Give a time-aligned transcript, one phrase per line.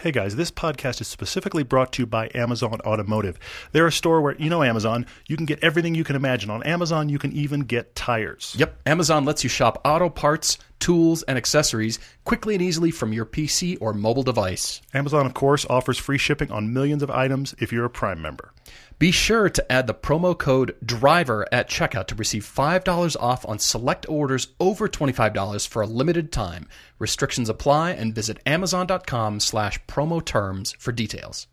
[0.00, 3.38] Hey guys, this podcast is specifically brought to you by Amazon Automotive.
[3.72, 6.48] They're a store where, you know, Amazon, you can get everything you can imagine.
[6.48, 8.56] On Amazon, you can even get tires.
[8.58, 13.26] Yep, Amazon lets you shop auto parts, tools, and accessories quickly and easily from your
[13.26, 14.80] PC or mobile device.
[14.94, 18.54] Amazon, of course, offers free shipping on millions of items if you're a Prime member.
[19.00, 23.58] Be sure to add the promo code DRIVER at checkout to receive $5 off on
[23.58, 26.68] select orders over $25 for a limited time.
[26.98, 31.46] Restrictions apply and visit amazon.com slash promo terms for details.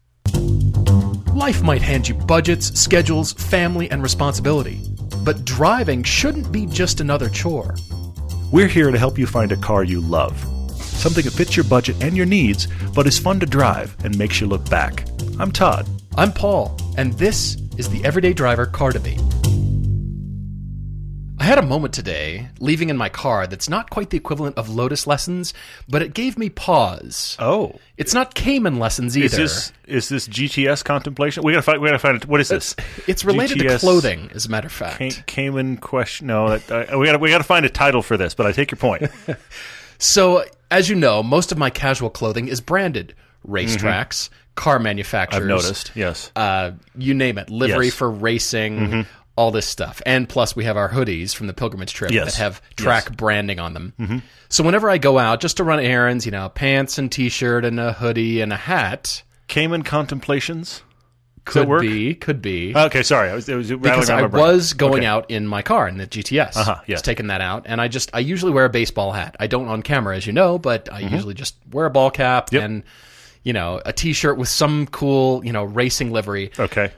[1.34, 4.82] Life might hand you budgets, schedules, family, and responsibility.
[5.24, 7.76] But driving shouldn't be just another chore.
[8.52, 10.38] We're here to help you find a car you love.
[10.76, 14.42] Something that fits your budget and your needs, but is fun to drive and makes
[14.42, 15.08] you look back.
[15.40, 15.88] I'm Todd.
[16.18, 19.22] I'm Paul, and this is the Everyday Driver Car Debate.
[21.40, 24.68] I had a moment today, leaving in my car, that's not quite the equivalent of
[24.68, 25.54] Lotus lessons,
[25.88, 27.38] but it gave me pause.
[27.38, 27.76] Oh.
[27.98, 29.26] It's not Cayman lessons either.
[29.26, 31.44] Is this is this GTS contemplation?
[31.44, 31.80] We gotta find.
[31.80, 32.26] We gotta find.
[32.26, 32.76] What is this?
[33.08, 34.98] It's related to GTS clothing, as a matter of fact.
[34.98, 36.26] Ca- Cayman question?
[36.28, 38.34] No, that, uh, we gotta we gotta find a title for this.
[38.34, 39.04] But I take your point.
[40.00, 43.16] So, as you know, most of my casual clothing is branded
[43.48, 45.42] racetracks, car manufacturers.
[45.44, 45.52] Mm-hmm.
[45.54, 45.92] I've noticed.
[45.96, 46.32] Yes.
[46.36, 47.94] uh, you name it, livery Yes.
[47.94, 47.98] Mm-hmm.
[47.98, 49.06] for racing,
[49.38, 50.02] all this stuff.
[50.06, 52.34] And plus, we have our hoodies from the pilgrimage trip Yes.
[52.36, 54.24] that have track branding on them.
[54.50, 57.80] So whenever I go out just to run errands, you know, pants and t-shirt and
[57.80, 60.82] a hoodie and a hat, Cayman contemplations.
[61.46, 61.82] could work?
[61.82, 62.74] be, could be.
[62.76, 63.30] Okay, sorry.
[63.30, 65.06] I was, it was because I was going Okay.
[65.06, 66.58] out in my car in the GTS.
[66.58, 66.96] Uh-huh, yes.
[66.96, 69.36] Just taking that out, and I just I usually wear a baseball hat.
[69.40, 72.48] I don't on camera, as you know, but I usually just wear a ball cap
[72.48, 72.56] Mm-hmm.
[72.56, 72.64] Yep.
[72.66, 72.84] and
[73.48, 76.52] you know a T-shirt with some cool you know racing livery.
[76.60, 76.92] Okay.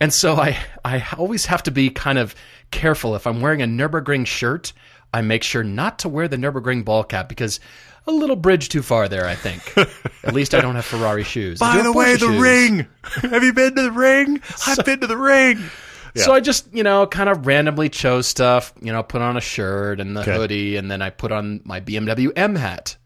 [0.00, 2.34] And so I, I always have to be kind of
[2.70, 3.14] careful.
[3.14, 4.72] If I'm wearing a Nürburgring shirt,
[5.14, 7.58] I make sure not to wear the Nürburgring ball cap because
[8.06, 9.62] a little bridge too far there, I think.
[10.24, 11.58] At least I don't have Ferrari shoes.
[11.60, 12.42] By the way, Porsche the shoes.
[12.42, 12.86] ring.
[13.30, 14.42] Have you been to the ring?
[14.66, 15.58] I've been to the ring.
[16.16, 19.40] So I just, you know, kind of randomly chose stuff, you know, put on a
[19.40, 20.36] shirt and the Okay.
[20.36, 22.96] hoodie, and then I put on my BMW M hat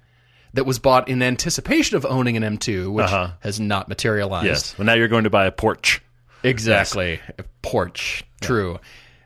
[0.54, 3.30] that was bought in anticipation of owning an M2, which Uh-huh.
[3.40, 4.46] has not materialized.
[4.46, 4.78] Yes.
[4.78, 6.02] Well, now you're going to buy a porch.
[6.42, 7.20] Exactly.
[7.38, 8.24] A porch.
[8.40, 8.78] True.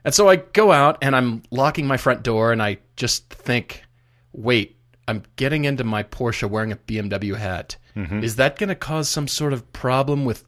[0.04, 3.84] And so I go out and I'm locking my front door and I just think,
[4.32, 7.76] wait, I'm getting into my Porsche wearing a BMW hat.
[7.96, 8.24] Mm-hmm.
[8.24, 10.44] Is that going to cause some sort of problem with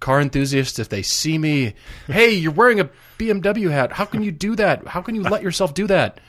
[0.00, 1.74] car enthusiasts if they see me?
[2.06, 3.92] Hey, you're wearing a BMW hat.
[3.92, 4.86] How can you do that?
[4.88, 6.20] How can you let yourself do that?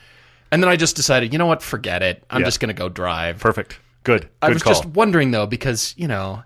[0.51, 1.61] And then I just decided, you know what?
[1.61, 2.23] Forget it.
[2.29, 2.45] I'm Yeah.
[2.47, 3.39] just going to go drive.
[3.39, 3.79] Perfect.
[4.09, 4.22] Good.
[4.22, 4.74] Good I was call.
[4.74, 6.42] just wondering though, because you know,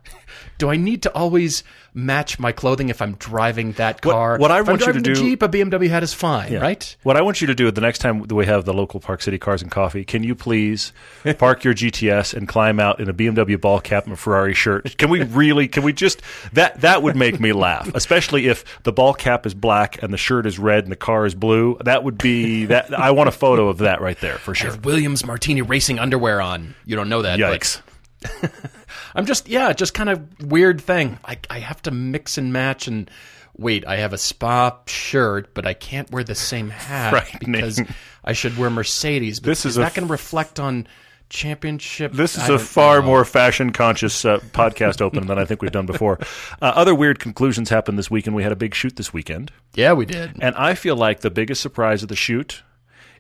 [0.64, 1.62] do I need to always
[1.94, 4.38] match my clothing if I'm driving that car?
[4.38, 6.96] what I if want you to do- Jeep, a BMW hat is fine, right?
[7.04, 9.22] What I want you to do the next time that we have the local Park
[9.22, 10.94] City Cars and Coffee, can you please
[11.38, 14.98] park your GTS and climb out in a BMW ball cap and a Ferrari shirt?
[14.98, 15.68] Can we really?
[15.68, 16.22] Can we just
[16.54, 20.18] that that would make me laugh, especially if the ball cap is black and the
[20.18, 21.78] shirt is red and the car is blue.
[21.84, 22.98] That would be that.
[22.98, 24.78] I want a photo of that right there for sure.
[24.78, 26.74] Williams Martini racing underwear on.
[26.86, 27.38] You don't know that.
[27.38, 27.82] Yikes!
[29.16, 31.20] I'm just yeah, just kind of weird thing.
[31.26, 33.10] I I have to mix and match and.
[33.56, 37.36] Wait, I have a spa shirt, but I can't wear the same hat Right.
[37.40, 37.80] because
[38.24, 39.40] I should wear Mercedes.
[39.40, 40.88] But This is is a that f- going to reflect on
[41.30, 42.14] championship?
[42.14, 43.06] This is I a far know.
[43.06, 46.18] more fashion conscious uh, podcast open than I think we've done before.
[46.64, 48.36] Uh, other weird conclusions happened this weekend.
[48.36, 49.52] We had a big shoot this weekend.
[49.76, 50.32] Yeah, we did.
[50.42, 52.64] And I feel like the biggest surprise of the shoot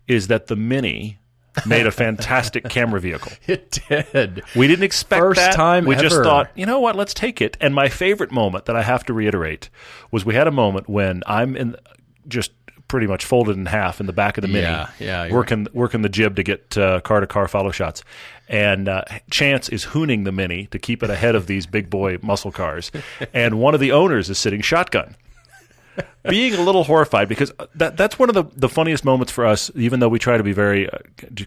[0.08, 1.20] is that the Mini
[1.66, 3.32] made a fantastic camera vehicle.
[3.48, 4.44] It did.
[4.56, 5.54] We didn't expect First that.
[5.54, 7.58] time we just thought, you know what, let's take it.
[7.62, 9.70] And my favorite moment that I have to reiterate
[10.12, 11.76] was we had a moment when I'm in
[12.28, 12.52] just
[12.88, 16.02] pretty much folded in half in the back of the Mini, Yeah, yeah, working working
[16.04, 18.04] the jib to get car to car follow shots.
[18.48, 22.18] And uh, Chance is hooning the Mini to keep it ahead of these big boy
[22.22, 22.92] muscle cars.
[23.34, 25.16] and one of the owners is sitting shotgun
[26.30, 29.70] being a little horrified because that that's one of the, the funniest moments for us,
[29.76, 30.98] even though we try to be very uh,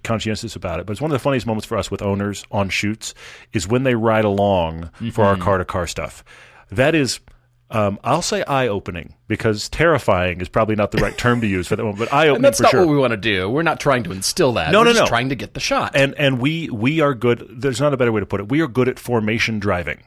[0.05, 0.87] conscientious about it.
[0.87, 3.15] But it's one of the funniest moments for us with owners on shoots
[3.53, 6.25] is when they ride along for our car to car stuff.
[6.71, 7.21] That is.
[7.69, 11.67] Um, I'll say eye opening because terrifying is probably not the right term to use
[11.67, 12.81] for that one, but eye opening And that's for not sure.
[12.87, 13.51] what we want to do.
[13.51, 14.71] We're not trying to instill that.
[14.71, 15.07] No, We're no, just no.
[15.09, 15.97] trying to get the shot.
[15.97, 17.45] and and we we are good.
[17.51, 18.49] There's not a better way to put it.
[18.51, 19.99] We are good at formation driving.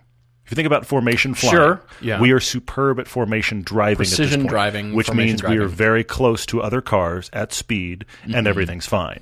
[0.49, 2.19] If you think about formation flying, Sure, yeah.
[2.19, 3.97] we are superb at formation driving.
[3.97, 5.65] at this Precision point, driving, which means we are.
[5.67, 5.75] Mm-hmm.
[5.75, 8.03] very close to other cars at speed,
[8.33, 9.19] and everything's fine.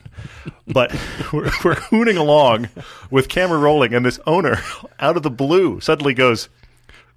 [0.68, 0.94] But
[1.33, 2.69] we're, we're hooning along
[3.12, 4.62] with camera rolling, and this owner,
[5.01, 6.47] out of the blue, suddenly goes,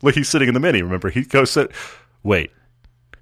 [0.03, 1.57] "Look, he's sitting in the mini." Remember, he goes,
[2.25, 2.51] "Wait."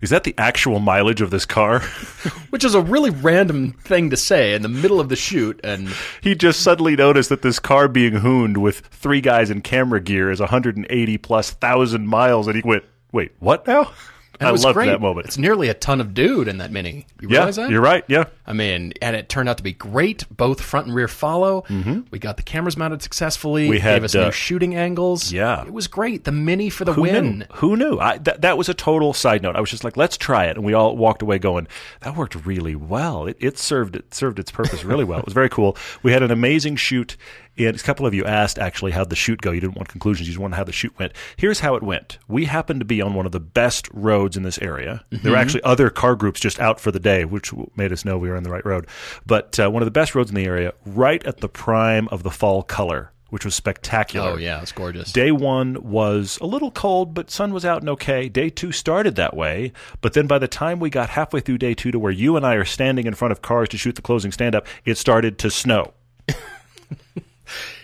[0.01, 1.81] Is that the actual mileage of this car?
[2.51, 5.61] which is a really random thing to say in the middle of the shoot.
[5.65, 5.89] And
[6.21, 10.31] he just suddenly noticed that this car being hooned with three guys in camera gear
[10.31, 13.93] is 180 plus thousand miles, and he went, "Wait, what now?"
[14.41, 14.87] I loved great.
[14.87, 15.27] that moment.
[15.27, 17.07] It's nearly a ton of dude in that mini.
[17.21, 17.71] You yeah, realize that?
[17.71, 18.05] you're right.
[18.09, 20.25] Yeah, I mean, and it turned out to be great.
[20.31, 21.63] Both front and rear follow.
[21.69, 22.03] Mm-hmm.
[22.11, 23.69] We got the cameras mounted successfully.
[23.69, 25.33] We had, gave us uh, new shooting angles.
[25.33, 25.65] yeah.
[25.65, 26.25] it was great.
[26.25, 27.39] The mini for the Who win.
[27.41, 27.45] knew?
[27.55, 27.99] Who knew?
[27.99, 29.57] I, that, that was a total side note.
[29.57, 31.67] I was just like, let's try it, and we all walked away going,
[32.01, 33.27] that worked really well.
[33.27, 35.19] It, it served it served its purpose really well.
[35.19, 35.77] It was very cool.
[36.03, 37.17] We had an amazing shoot.
[37.59, 39.51] And a couple of you asked actually how'd the shoot go.
[39.51, 40.29] You didn't want conclusions.
[40.29, 41.13] You just wanted how the shoot went.
[41.37, 42.19] Here's how it went.
[42.29, 45.05] We happened to be on one of the best roads in this area.
[45.11, 48.19] There were actually other car groups just out for the day, which made us know
[48.19, 48.87] we were on the right road.
[49.27, 52.23] But uh, one of the best roads in the area, right at the prime of
[52.23, 54.31] the fall color, which was spectacular.
[54.31, 55.13] Oh yeah, it's gorgeous.
[55.13, 58.29] Day one was a little cold, but sun was out and okay.
[58.29, 61.75] Day two started that way, but then by the time we got halfway through day
[61.75, 64.03] two to where you and I are standing in front of cars to shoot the
[64.03, 65.93] closing stand up, it started to snow.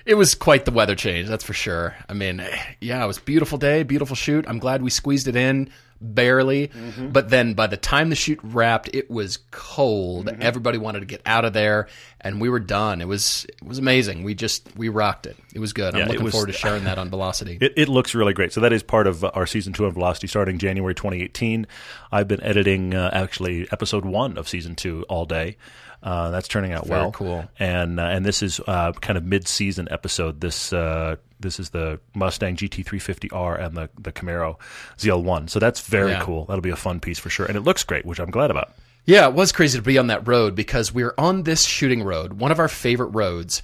[0.05, 1.97] It was quite the weather change, that's for sure.
[2.09, 2.43] I mean,
[2.81, 4.45] yeah, it was a beautiful day, beautiful shoot.
[4.49, 5.71] I'm glad we squeezed it in
[6.01, 6.69] barely.
[6.69, 7.09] Mm-hmm.
[7.09, 10.27] But then by the time the shoot wrapped, it was cold.
[10.27, 10.43] Mm-hmm.
[10.43, 11.89] Everybody wanted to get out of there
[12.21, 13.01] and we were done.
[13.01, 14.23] It was it was amazing.
[14.23, 15.37] We just we rocked it.
[15.55, 15.95] It was good.
[15.95, 17.59] Yeah, I'm looking was- forward to sharing that on Velocity.
[17.61, 18.53] It, it looks really great.
[18.53, 21.67] So that is part of our season two of Velocity starting January 2018.
[22.13, 25.57] I've been editing uh, actually episode one of season two all day.
[26.05, 27.13] Uh, that's turning out Very well.
[27.13, 27.49] cool.
[27.59, 30.41] And uh, and this is uh, kind of mid season episode.
[30.43, 34.57] This uh, this is the Mustang GT350R and the the Camaro
[34.99, 35.49] ZL1.
[35.49, 36.21] So that's very Yeah.
[36.23, 36.45] cool.
[36.45, 37.47] That'll be a fun piece for sure.
[37.47, 38.73] And it looks great, which I'm glad about.
[39.07, 42.35] Yeah, it was crazy to be on that road because we're on this shooting road,
[42.35, 43.63] one of our favorite roads,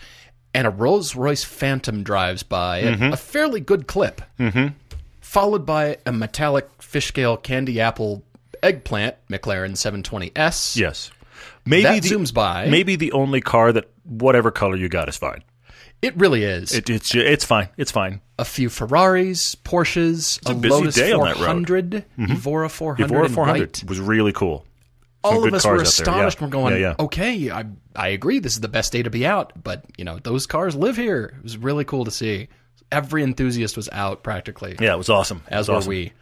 [0.54, 3.12] and a Rolls Royce Phantom drives by Mm-hmm.
[3.12, 4.74] a fairly good clip, mm-hmm.
[5.20, 8.22] followed by a metallic fish scale candy apple
[8.62, 10.76] eggplant McLaren 720S.
[10.76, 11.10] Yes.
[11.66, 12.68] Maybe That the, zooms by.
[12.68, 15.44] Maybe the only car that whatever color you got is fine.
[16.02, 16.72] It really is.
[16.72, 17.68] It, it's it's fine.
[17.76, 18.22] It's fine.
[18.38, 21.44] a few Ferraris, Porsches, a, a busy Lotus day on that road.
[21.44, 22.32] 400, mm-hmm.
[22.32, 24.64] Evora 400, Evora 400 was really cool.
[25.22, 25.82] Some all of us were there, yeah.
[25.82, 26.40] astonished.
[26.40, 26.94] We're going, Yeah, yeah.
[26.98, 28.38] okay, I I agree.
[28.38, 31.34] This is the best day to be out, but you know those cars live here.
[31.36, 32.48] It was really cool to see.
[32.92, 34.76] Every enthusiast was out practically.
[34.80, 35.42] Yeah, it was awesome.
[35.48, 35.90] As were was awesome.
[35.90, 36.12] we.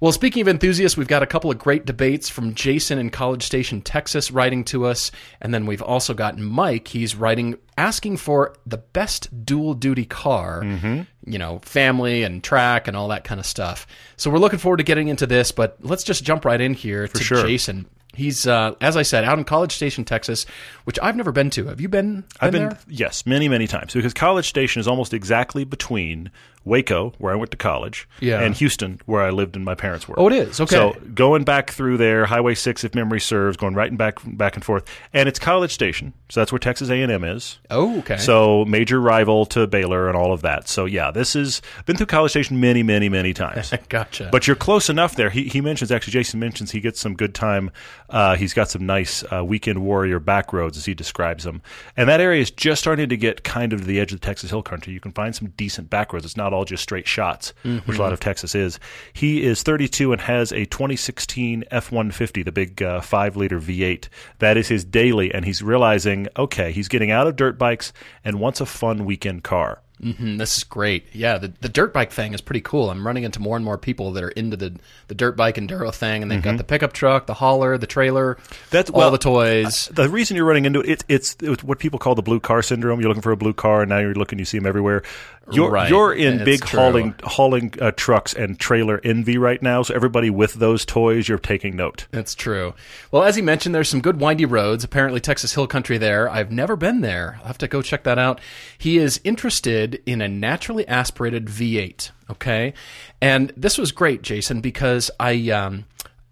[0.00, 3.42] Well, speaking of enthusiasts, we've got a couple of great debates from Jason in College
[3.42, 5.10] Station, Texas, writing to us,
[5.40, 6.88] and then we've also got Mike.
[6.88, 10.62] He's writing, asking for the best dual duty car.
[10.62, 11.02] Mm-hmm.
[11.26, 13.86] You know, family and track and all that kind of stuff.
[14.16, 17.08] So we're looking forward to getting into this, but let's just jump right in here
[17.08, 17.42] to sure.
[17.46, 17.86] Jason.
[18.14, 20.46] He's, uh, as I said, out in College Station, Texas,
[20.84, 21.66] which I've never been to.
[21.66, 22.20] Have you been?
[22.20, 22.78] been I've been there?
[22.88, 26.30] yes, many many times because College Station is almost exactly between
[26.64, 28.40] Waco, where I went to college, Yeah.
[28.40, 30.18] and Houston, where I lived and my parents were.
[30.18, 30.60] Oh, it is?
[30.60, 30.74] Okay.
[30.74, 34.54] So going back through there, Highway Six, if memory serves, going right and back back
[34.56, 37.58] and forth, and it's College Station, so that's where Texas A and M is.
[37.70, 38.16] Oh, okay.
[38.16, 40.68] So major rival to Baylor and all of that.
[40.68, 43.72] So yeah, this is been through College Station many many many times.
[43.88, 44.30] gotcha.
[44.32, 45.28] But you're close enough there.
[45.30, 47.70] He, he mentions actually, Jason mentions he gets some good time.
[48.08, 51.60] Uh, he's got some nice uh, weekend warrior back roads as he describes them,
[51.96, 54.24] and that area is just starting to get kind of to the edge of the
[54.26, 54.92] Texas Hill Country.
[54.94, 56.24] You can find some decent back roads.
[56.24, 58.78] It's not all just straight shots, which a lot of Texas is.
[59.12, 64.08] He is 32 and has a 2016 F150, the big uh, five liter V8.
[64.38, 67.92] That is his daily, and he's realizing okay, he's getting out of dirt bikes
[68.24, 69.80] and wants a fun weekend car.
[70.02, 71.06] Mm, this is great.
[71.12, 72.90] Yeah, the, the dirt bike thing is pretty cool.
[72.90, 74.76] I'm running into more and more people that are into the,
[75.06, 78.34] the dirt bike enduro thing, and they've got the pickup truck, the hauler, the trailer,
[78.34, 78.54] Mm-hmm.
[78.70, 79.88] That's- all well, the toys.
[79.92, 82.60] The reason you're running into it, it's, it's it's what people call the blue car
[82.60, 83.00] syndrome.
[83.00, 85.04] You're looking for a blue car, and now you're looking, you see them everywhere.
[85.52, 85.88] You're Right.
[85.90, 86.78] you're in It's big true.
[86.78, 89.82] hauling hauling uh, trucks and trailer envy right now.
[89.82, 92.06] So everybody with those toys, you're taking note.
[92.10, 92.74] That's true.
[93.10, 94.84] Well, as he mentioned, there's some good windy roads.
[94.84, 96.28] Apparently, Texas Hill Country there.
[96.30, 97.36] I've never been there.
[97.40, 98.40] I'll have to go check that out.
[98.78, 102.10] He is interested in a naturally aspirated V8.
[102.30, 102.72] Okay,
[103.20, 105.50] and this was great, Jason, because I.
[105.50, 105.84] Um,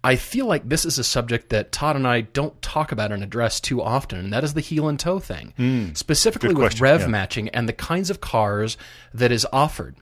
[0.05, 3.23] I feel like this is a subject that Todd and I don't talk about and
[3.23, 7.07] address too often, and that is the heel and toe thing, specifically with rev yeah.
[7.07, 8.75] matching and the kinds of cars
[9.13, 9.95] that is offered.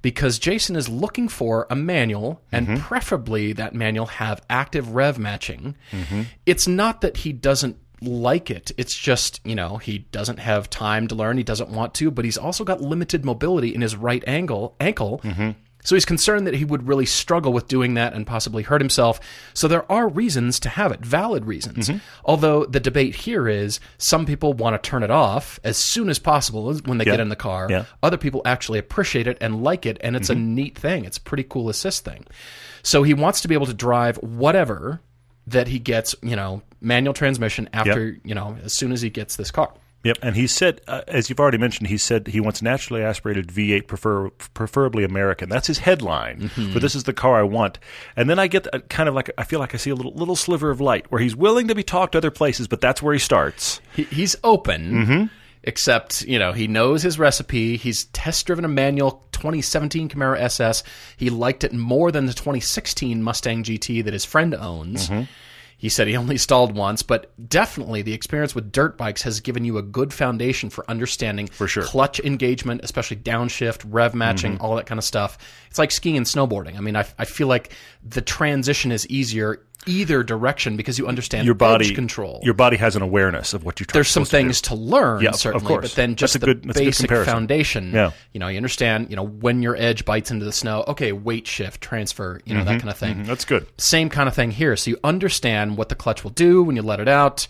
[0.00, 2.76] Because Jason is looking for a manual, and Mm-hmm.
[2.82, 5.74] preferably that manual have active rev matching.
[5.90, 6.22] Mm-hmm.
[6.46, 8.70] It's not that he doesn't like it.
[8.76, 11.36] It's just, you know, he doesn't have time to learn.
[11.36, 15.20] He doesn't want to, but he's also got limited mobility in his right angle ankle.
[15.24, 15.50] Mm-hmm.
[15.84, 19.20] So he's concerned that he would really struggle with doing that and possibly hurt himself.
[19.54, 21.88] So there are reasons to have it, valid reasons.
[21.88, 21.98] Mm-hmm.
[22.24, 26.18] Although the debate here is some people want to turn it off as soon as
[26.18, 27.12] possible when they Yeah.
[27.12, 27.68] get in the car.
[27.70, 27.80] Yeah.
[27.80, 27.92] Mm-hmm.
[28.02, 31.04] Other people actually appreciate it and like it, and it's a neat thing.
[31.04, 32.26] It's a pretty cool assist thing.
[32.82, 35.00] So he wants to be able to drive whatever
[35.46, 39.36] that he gets, you know, manual transmission after, you know, as soon as he gets
[39.36, 39.72] this car.
[40.04, 43.48] Yep, and he said, uh, as you've already mentioned, he said he wants naturally aspirated
[43.48, 45.48] V8, prefer, preferably American.
[45.48, 46.42] That's his headline.
[46.42, 46.72] Mm-hmm.
[46.72, 47.80] For this is the car I want.
[48.14, 50.14] And then I get a, kind of like I feel like I see a little
[50.14, 53.02] little sliver of light where he's willing to be talked to other places, but that's
[53.02, 53.80] where he starts.
[53.94, 55.24] He, he's open, Mm-hmm.
[55.64, 57.76] except you know he knows his recipe.
[57.76, 60.84] He's test driven a manual 2017 Camaro SS.
[61.16, 65.08] He liked it more than the 2016 Mustang GT that his friend owns.
[65.08, 65.22] Mm-hmm.
[65.80, 69.64] He said he only stalled once, but definitely the experience with dirt bikes has given
[69.64, 71.84] you a good foundation for understanding For sure.
[71.84, 74.62] clutch engagement, especially downshift, rev matching, Mm-hmm.
[74.64, 75.38] all that kind of stuff.
[75.70, 76.76] It's like skiing and snowboarding.
[76.76, 81.46] I mean, I, I feel like the transition is easier either direction because you understand
[81.46, 83.86] Your body control Your body has an awareness of what you're.
[83.92, 85.90] there's some things to, learn Yeah, of certainly course.
[85.90, 88.10] but then just a the good- that's basic foundation Yeah.
[88.32, 91.46] you know you understand you know when your edge bites into the snow okay weight
[91.46, 92.78] shift transfer you know that mm-hmm.
[92.80, 93.24] kind of thing mm-hmm.
[93.24, 93.66] That's good.
[93.78, 96.82] same kind of thing here so you understand what the clutch will do when you
[96.82, 97.46] let it out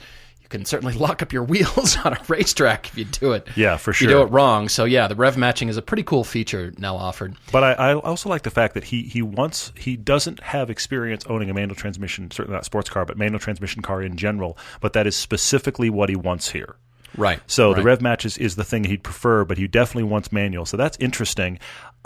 [0.52, 3.76] you can certainly lock up your wheels on a racetrack if you do it Yeah,
[3.76, 4.20] for if you sure.
[4.20, 7.36] do it wrong so yeah the rev matching is a pretty cool feature now offered
[7.52, 11.24] But I, I also like the fact that he he wants he doesn't have experience
[11.28, 14.56] owning a manual transmission, certainly not sports car, but manual transmission car in general.
[14.80, 16.76] But that is specifically what he wants here.
[17.16, 20.64] right So the rev matches is the thing he'd prefer, but he definitely wants manual.
[20.66, 21.58] So that's interesting.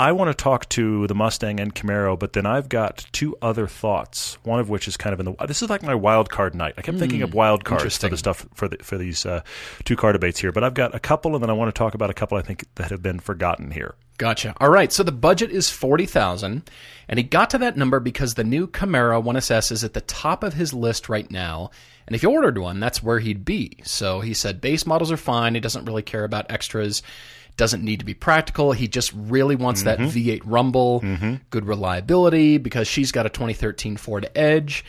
[0.02, 3.68] I want to talk to the Mustang and Camaro, but then I've got two other
[3.68, 4.36] thoughts.
[4.42, 5.46] One of which is kind of in the.
[5.46, 6.74] This is like my wild card night.
[6.76, 9.42] I kept thinking of wild cards for the stuff for the, for these uh,
[9.84, 11.94] two car debates here, but I've got a couple, and then I want to talk
[11.94, 13.94] about a couple I think that have been forgotten here.
[14.18, 14.54] Gotcha.
[14.60, 14.92] All right.
[14.92, 16.68] So the budget is forty thousand,
[17.08, 20.42] and he got to that number because the new Camaro 1SS is at the top
[20.42, 21.70] of his list right now.
[22.08, 23.78] And if he ordered one, that's where he'd be.
[23.84, 25.54] So he said base models are fine.
[25.54, 27.04] He doesn't really care about extras.
[27.56, 28.72] Doesn't need to be practical.
[28.72, 31.04] He just really wants that V8 rumble,
[31.50, 34.84] good reliability because she's got a 2013 Ford Edge.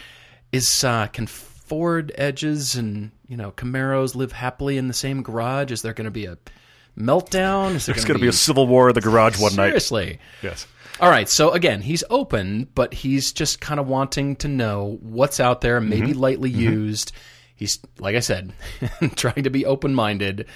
[0.51, 5.71] Is uh, can Ford Edges and you know Camaros live happily in the same garage?
[5.71, 6.37] Is there going to be a
[6.97, 7.75] meltdown?
[7.75, 9.67] Is there There's going to be a civil war in the garage one night.
[9.69, 10.19] Seriously.
[10.41, 10.67] Yes.
[10.99, 11.27] All right.
[11.27, 15.81] So again, he's open, but he's just kind of wanting to know what's out there,
[15.81, 16.19] maybe Mm-hmm.
[16.19, 17.11] lightly used.
[17.55, 18.53] He's, like I said,
[19.15, 20.47] trying to be open minded.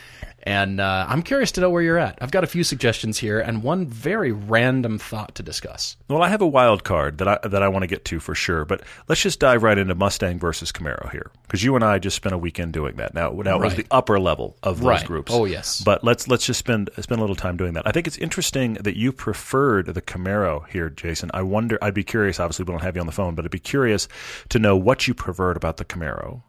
[0.44, 2.18] And uh, I'm curious to know where you're at.
[2.22, 5.98] I've got a few suggestions here and one very random thought to discuss.
[6.08, 8.34] Well, I have a wild card that I that I want to get to for
[8.34, 12.00] sure, but let's just dive right into Mustang versus Camaro here, because you and I
[12.00, 13.13] just spent a weekend doing that.
[13.13, 15.06] Now, now it was the upper level of those Right.
[15.06, 15.34] groups.
[15.34, 15.82] Oh, yes.
[15.82, 17.86] But let's let's just spend spend a little time doing that.
[17.86, 21.30] I think it's interesting that you preferred the Camaro here, Jason.
[21.34, 21.77] I wonder.
[21.82, 22.39] I'd be curious.
[22.39, 24.08] Obviously, we don't have you on the phone, but I'd be curious
[24.50, 26.44] to know what you preferred about the Camaro.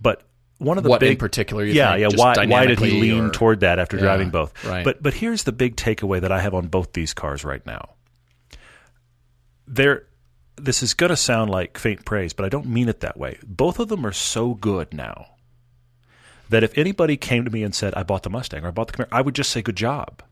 [0.00, 0.22] But
[0.58, 2.08] one of the What in big particular you yeah, yeah.
[2.14, 4.64] Why, why did he lean or- toward that after Yeah, driving both?
[4.64, 4.84] right.
[4.84, 7.90] But but here's the big takeaway that I have on both these cars right now.
[9.68, 10.06] There,
[10.56, 13.38] this is going to sound like faint praise, but I don't mean it that way.
[13.44, 15.30] Both of them are so good now
[16.48, 18.86] that if anybody came to me and said, "I bought the Mustang" or "I bought
[18.88, 20.22] the Camaro," I would just say, "Good job."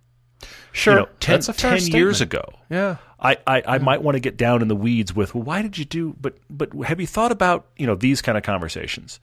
[0.72, 0.94] Sure.
[0.94, 2.44] You know, 10, That's a fair 10 years ago.
[2.68, 2.96] Yeah.
[3.18, 5.78] I, I, I might want to get down in the weeds with, well, why did
[5.78, 9.20] you do, but, but have you thought about, you know, these kind of conversations?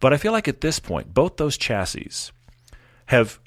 [0.00, 2.10] But I feel like at this point, both those chassis
[3.06, 3.38] have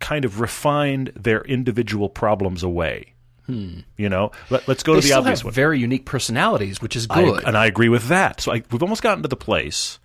[0.00, 3.12] kind of refined their individual problems away.
[3.46, 3.80] Hmm.
[3.96, 5.54] You know, Let, us go They to the still obvious have one.
[5.54, 7.44] very unique personalities, which is I- good.
[7.44, 8.40] and I agree with that.
[8.42, 9.98] So I, we've almost gotten to the place.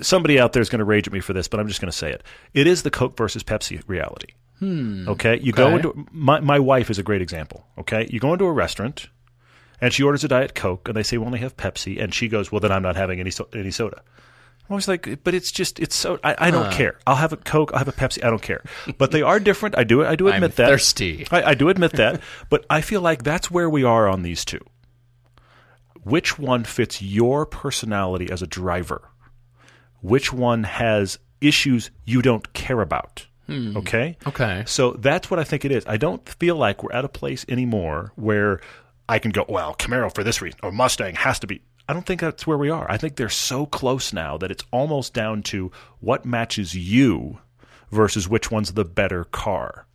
[0.00, 1.90] Somebody out there is going to rage at me for this, but I'm just going
[1.90, 2.22] to say it.
[2.54, 4.28] It is the Coke versus Pepsi reality.
[4.58, 5.08] Hmm.
[5.08, 7.66] Okay, you go into my my wife is a great example.
[7.78, 9.08] Okay, you go into a restaurant,
[9.80, 12.28] and she orders a diet Coke, and they say we only have Pepsi, and she
[12.28, 14.02] goes, "Well, then I'm not having any so, any soda."
[14.72, 16.98] I was like, "But it's just it's so I, I don't care.
[17.06, 18.24] I'll have a Coke, I'll have a Pepsi.
[18.24, 18.62] I don't care."
[18.98, 19.76] But they are different.
[19.78, 20.68] I do I do I'm admit that.
[20.68, 21.26] thirsty.
[21.30, 24.44] I, I do admit that, but I feel like that's where we are on these
[24.44, 24.60] two.
[26.04, 29.08] Which one fits your personality as a driver?
[30.00, 33.26] Which one has issues you don't care about?
[33.46, 33.76] Hmm.
[33.76, 34.16] Okay?
[34.26, 34.64] Okay.
[34.66, 35.84] So that's what I think it is.
[35.86, 38.60] I don't feel like we're at a place anymore where
[39.08, 41.62] I can go, well, Camaro for this reason, or Mustang has to be.
[41.88, 42.90] I don't think that's where we are.
[42.90, 45.70] I think they're so close now that it's almost down to
[46.00, 47.38] what matches you
[47.90, 49.86] versus which one's the better car.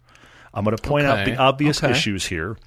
[0.53, 1.91] I'm going to point out the obvious Okay.
[1.91, 2.57] issues here.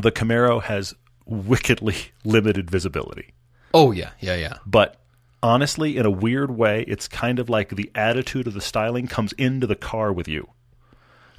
[0.00, 0.94] The Camaro has
[1.26, 3.34] wickedly limited visibility.
[3.74, 4.10] Oh, yeah.
[4.20, 4.56] Yeah, yeah.
[4.66, 4.96] But
[5.42, 9.32] honestly, in a weird way, it's kind of like the attitude of the styling comes
[9.34, 10.48] into the car with you.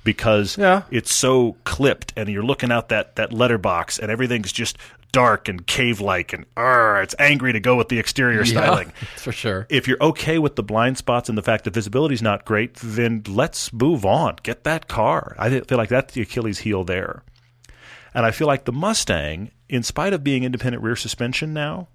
[0.04, 0.84] because Yeah.
[0.90, 4.78] it's so clipped and you're looking out that that letterbox and everything's just
[5.12, 8.90] dark and cave-like and arr, it's angry to go with the exterior styling.
[9.18, 9.68] for sure.
[9.70, 12.76] If you're okay with the blind spots and the fact that visibility is not great,
[12.76, 14.38] then let's move on.
[14.44, 15.36] Get that car.
[15.38, 17.24] I feel like that's the Achilles heel there.
[18.14, 21.88] And I feel like the Mustang, in spite of being independent rear suspension now,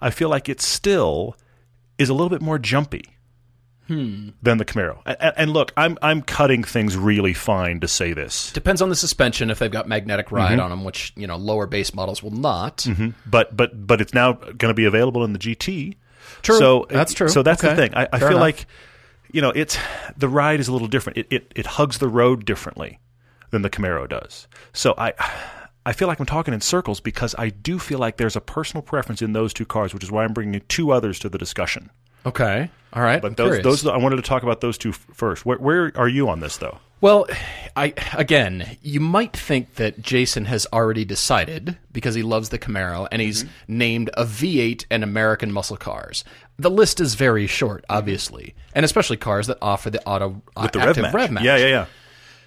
[0.00, 1.36] I feel like it still
[1.98, 3.15] is a little bit more jumpy
[3.88, 4.98] than the Camaro.
[5.06, 8.96] And, and look, I'm I'm cutting things really fine to say this, Depends on the
[8.96, 10.60] suspension if they've got magnetic ride Mm-hmm.
[10.60, 12.86] on them, which you know lower base models will not.
[13.26, 15.96] but but but it's now going to be available in the GT.
[16.42, 16.58] True.
[16.58, 17.28] So That's true.
[17.28, 17.94] So that's the thing.
[17.94, 18.40] I, I feel enough.
[18.40, 18.66] like
[19.32, 19.78] you know it's
[20.16, 21.18] the ride is a little different.
[21.18, 22.98] It, it it hugs the road differently
[23.50, 24.48] than the Camaro does.
[24.72, 25.12] So I.
[25.88, 28.82] I feel like I'm talking in circles because I do feel like there's a personal
[28.82, 31.90] preference in those two cars, which is why I'm bringing two others to the discussion.
[32.26, 32.68] Okay.
[32.92, 33.20] All right.
[33.22, 33.82] But I'm those, curious.
[33.82, 35.46] those I wanted to talk about those two first.
[35.46, 36.78] Where, where are you on this, though?
[37.02, 37.26] Well,
[37.76, 43.06] I again, you might think that Jason has already decided because he loves the Camaro
[43.12, 43.78] and he's Mm-hmm.
[43.78, 46.24] named a V8 and American muscle cars.
[46.58, 50.72] The list is very short, obviously, and especially cars that offer the auto uh, With
[50.72, 51.14] the active rev match.
[51.14, 51.44] rev match.
[51.44, 51.86] Yeah, yeah, yeah.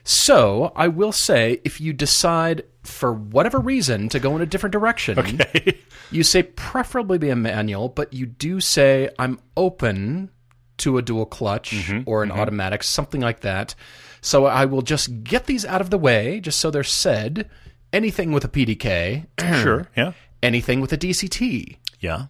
[0.04, 4.74] So I will say, if you decide for whatever reason to go in a different
[4.74, 5.40] direction,
[6.12, 10.30] you say preferably be a manual, but you do say I'm open
[10.78, 13.76] to a dual clutch Mm-hmm, or an automatic, something like that.
[14.22, 17.50] So I will just get these out of the way, just so they're said.
[17.92, 19.26] Anything with a PDK,
[19.64, 19.88] sure.
[19.98, 20.14] Yeah.
[20.44, 21.78] anything with a DCT.
[22.00, 22.28] Yeah.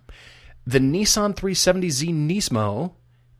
[0.66, 2.94] The Nissan 370Z Nismo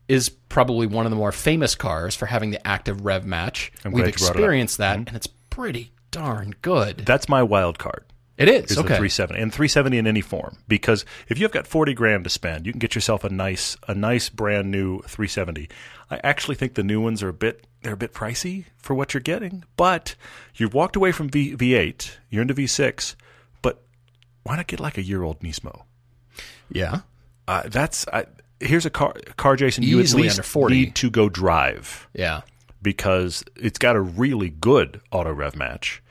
[0.08, 3.72] is probably one of the more famous cars for having the active rev match.
[3.84, 4.34] I'm We've glad you brought it up.
[4.36, 6.98] experienced that, and it's pretty darn good.
[6.98, 8.04] That's my wild card.
[8.40, 8.88] It is is okay.
[8.88, 12.64] the 370 and 370 in any form because if you've got 40 grand to spend
[12.64, 15.68] you can get yourself a nice a nice brand new 370
[16.08, 19.12] i actually think the new ones are a bit they're a bit pricey for what
[19.12, 20.16] you're getting but
[20.54, 23.14] you've walked away from v, v8 you're into v6
[23.60, 23.82] but
[24.44, 25.82] why not get like a year old nismo
[26.72, 27.00] yeah,
[27.46, 28.24] uh, that's I,
[28.58, 30.74] here's a car car jason you at Easily least under 40.
[30.74, 32.40] need to go drive yeah.
[32.82, 36.02] Because it's got a really good auto rev match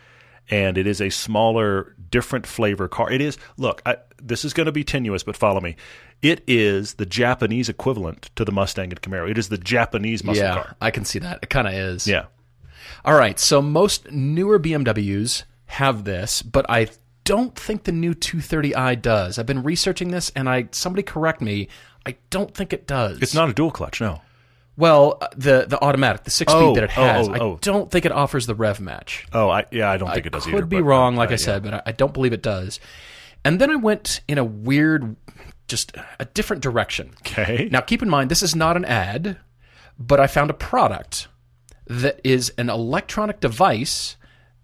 [0.49, 4.65] and it is a smaller different flavor car it is look I, this is going
[4.65, 5.75] to be tenuous but follow me
[6.21, 10.43] it is the japanese equivalent to the mustang and camaro it is the japanese muscle
[10.43, 11.39] yeah, car I can see that.
[11.43, 12.07] It kind of is.
[12.07, 12.25] yeah
[13.05, 13.39] All right.
[13.39, 16.87] So most newer BMWs have this, but I
[17.23, 19.37] don't think the new 230i does.
[19.37, 21.67] I've been researching this, and I somebody correct me.
[22.05, 23.21] I don't think it does.
[23.21, 24.21] it's not a dual clutch no
[24.79, 27.27] well uh, the the automatic, the six speed Oh, that it oh, has.
[27.29, 27.59] oh, I oh.
[27.61, 29.27] don't think it offers the rev match.
[29.33, 31.29] oh I, yeah i don't think it does could either be but, wrong, uh, like
[31.29, 31.37] I yeah.
[31.37, 32.79] said, but I, I don't believe it does.
[33.45, 35.15] And then I went in a weird,
[35.67, 37.11] just a different direction.
[37.21, 39.37] okay Now, keep in mind, this is not an ad,
[39.97, 41.27] but I found a product
[41.87, 44.15] that is an electronic device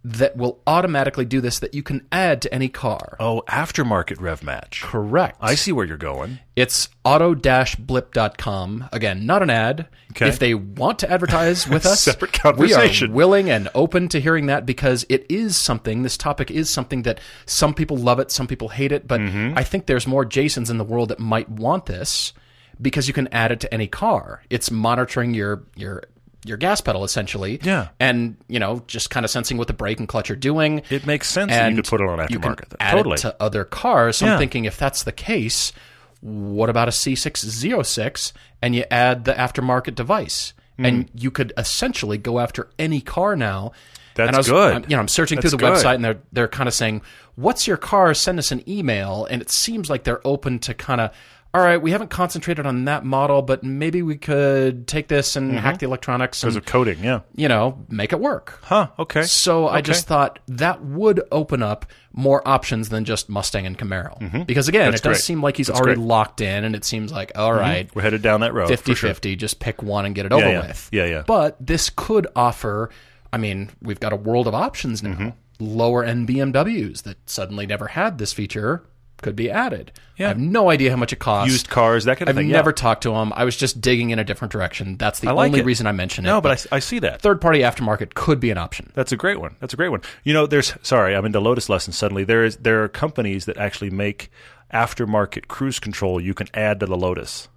[0.07, 3.17] that will automatically do this that you can add to any car.
[3.19, 5.35] oh aftermarket rev match Correct.
[5.41, 8.89] i see where you're going It's auto-blip.com.
[8.91, 9.87] Again, not an ad.
[10.11, 10.27] Okay.
[10.29, 13.09] If they want to advertise with us, Separate conversation.
[13.09, 16.69] we are willing and open to hearing that because it is something, this topic is
[16.69, 19.57] something that some people love it, some people hate it, but Mm-hmm.
[19.57, 22.31] I think there's more Jasons in the world that might want this
[22.79, 24.43] because you can add it to any car.
[24.49, 26.03] It's monitoring your your
[26.45, 27.59] your gas pedal essentially.
[27.63, 27.89] Yeah.
[27.99, 31.05] And, you know, just kind of sensing what the brake and clutch are doing it
[31.05, 32.29] makes sense that you could put it on aftermarket.
[32.31, 34.17] you can add totally it to other cars.
[34.17, 34.33] So Yeah.
[34.33, 35.73] I'm thinking if that's the case,
[36.21, 38.31] what about a C606
[38.61, 40.53] and you add the aftermarket device?
[40.77, 40.85] Hmm.
[40.85, 43.71] And you could essentially go after any car now.
[44.15, 44.73] That's and I was, good.
[44.73, 45.73] I'm- you know, I'm searching That's through the good.
[45.83, 47.01] website and they're they're kind of saying,
[47.35, 51.01] "What's your car?" Send us an email, and it seems like they're open to kind
[51.01, 51.11] of.
[51.55, 55.53] All right, we haven't concentrated on that model, but maybe we could take this and
[55.57, 58.59] hack the electronics because of coding yeah you know make it work.
[58.63, 63.65] huh okay So I just thought that would open up more options than just Mustang
[63.65, 64.45] and Camaro.
[64.45, 64.91] Because again, Mm-hmm.
[64.91, 65.23] That's it does great.
[65.23, 66.01] seem like he's That's already great.
[66.01, 66.09] Mm-hmm.
[66.09, 69.09] locked in, and it seems like, all right, we're headed down that road 50 sure.
[69.11, 70.67] 50, just pick one and get it over yeah.
[70.67, 70.89] with.
[70.91, 71.23] Yeah, yeah.
[71.25, 72.89] But this could offer,
[73.31, 75.11] I mean, we've got a world of options now.
[75.11, 75.29] Mm-hmm.
[75.59, 78.83] Lower end BMWs that suddenly never had this feature
[79.21, 79.91] could be added.
[80.17, 80.25] Yeah.
[80.25, 81.51] I have no idea how much it costs.
[81.51, 82.75] used cars that kind of I've thing never yeah.
[82.75, 83.33] talked to them.
[83.35, 84.97] I was just digging in a different direction.
[84.97, 85.65] That's the like only it.
[85.65, 86.27] reason I mention it.
[86.27, 88.91] no but I see that third party aftermarket could be an option.
[88.93, 89.55] That's a great one.
[89.59, 90.01] That's a great one.
[90.23, 92.23] You know, there's sorry, I'm into Lotus lessons suddenly.
[92.23, 94.29] There is there are companies that actually make
[94.73, 97.47] aftermarket cruise control you can add to the Lotus.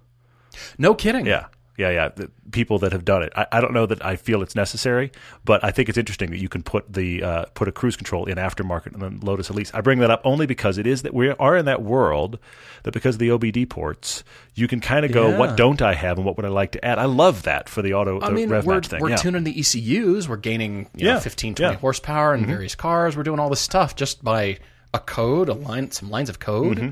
[0.77, 1.25] No kidding.
[1.25, 1.47] Yeah.
[1.79, 2.09] Yeah, yeah.
[2.09, 3.31] The people that have done it.
[3.35, 5.11] I, I don't know that I feel it's necessary,
[5.45, 8.25] but I think it's interesting that you can put the uh, put a cruise control
[8.25, 9.73] in aftermarket and then Lotus Elise.
[9.73, 12.37] I bring that up only because it is that we are in that world
[12.83, 14.23] that because of the OBD ports,
[14.55, 15.37] you can kind of go, Yeah.
[15.37, 16.99] what don't I have and what would I like to add?
[16.99, 19.01] I love that for the auto I the mean, rev we're, match thing.
[19.01, 19.15] we're yeah.
[19.15, 20.27] tuning the ECUs.
[20.29, 21.73] We're gaining you Yeah, know, 15, 20 yeah.
[21.73, 21.81] Mm-hmm.
[21.81, 23.15] horsepower in various cars.
[23.17, 24.57] We're doing all this stuff just by
[24.93, 26.77] a code, a line, some lines of code.
[26.77, 26.89] Mm-hmm.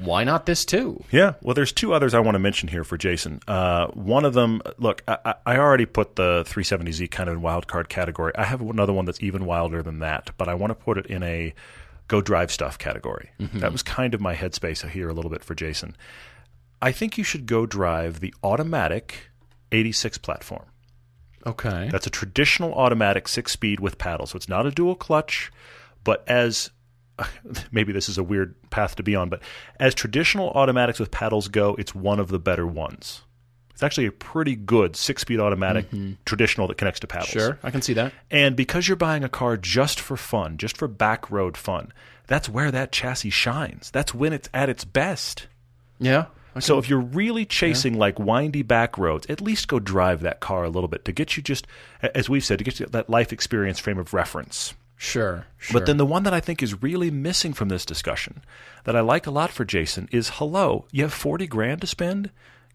[0.00, 1.04] Why not this too?
[1.10, 3.40] Yeah, well, there's two others I want to mention here for Jason.
[3.46, 7.42] Uh, one of them, look, I, I I already put the 370Z kind of in
[7.42, 8.32] wild card category.
[8.36, 11.06] I have another one that's even wilder than that, but I want to put it
[11.06, 11.54] in a
[12.08, 13.30] go drive stuff category.
[13.38, 15.96] That was kind of my headspace here a little bit for Jason.
[16.82, 19.30] I think you should go drive the automatic
[19.72, 20.66] 86 platform.
[21.46, 21.88] Okay.
[21.90, 24.26] That's a traditional automatic six speed with paddle.
[24.26, 25.50] So it's not a dual clutch,
[26.04, 26.70] but as
[27.70, 29.42] maybe this is a weird path to be on, but
[29.80, 33.22] as traditional automatics with paddles go, it's one of the better ones.
[33.70, 36.14] It's actually a pretty good six speed automatic mm-hmm.
[36.24, 37.28] traditional that connects to paddles.
[37.28, 38.12] Sure, I can see that.
[38.30, 41.92] And because you're buying a car just for fun, just for back road fun,
[42.26, 43.90] that's where that chassis shines.
[43.90, 45.48] That's when it's at its best.
[45.98, 46.26] Yeah.
[46.58, 50.64] So if you're really chasing like windy back roads, at least go drive that car
[50.64, 51.66] a little bit to get you just,
[52.00, 54.72] as we've said, to get you that life experience frame of reference.
[54.96, 55.46] Sure.
[55.58, 55.78] Sure.
[55.78, 58.42] But then the one that I think is really missing from this discussion,
[58.84, 62.30] that I like a lot for Jason, is hello, you have 40 grand to spend?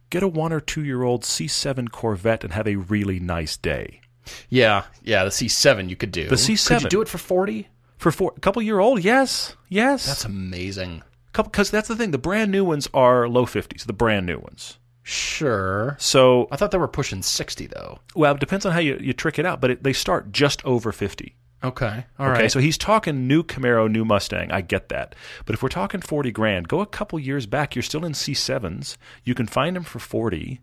[0.10, 4.02] Get a one or two year old C7 Corvette and have a really nice day.
[4.50, 6.28] yeah, yeah, the C7 you could do.
[6.28, 6.68] The C7.
[6.68, 7.68] Could you do it for 40?
[7.98, 10.06] For four, a couple year old, yes, yes.
[10.08, 11.04] That's amazing.
[11.34, 12.12] because that's the thing.
[12.12, 14.78] The brand new ones are low 50s, the brand new ones.
[15.04, 15.96] Sure.
[16.00, 18.00] So, I thought they were pushing 60 though.
[18.16, 20.64] well, it depends on how you, you trick it out, but it, they start just
[20.66, 21.36] over 50.
[21.63, 22.06] Okay.
[22.17, 22.38] All right.
[22.38, 24.52] Okay, so he's talking new Camaro, new Mustang.
[24.52, 25.15] I get that.
[25.45, 27.76] But if we're talking 40 grand, go a couple years back.
[27.76, 28.97] You're still in C7s.
[29.24, 30.60] You can find them for 40.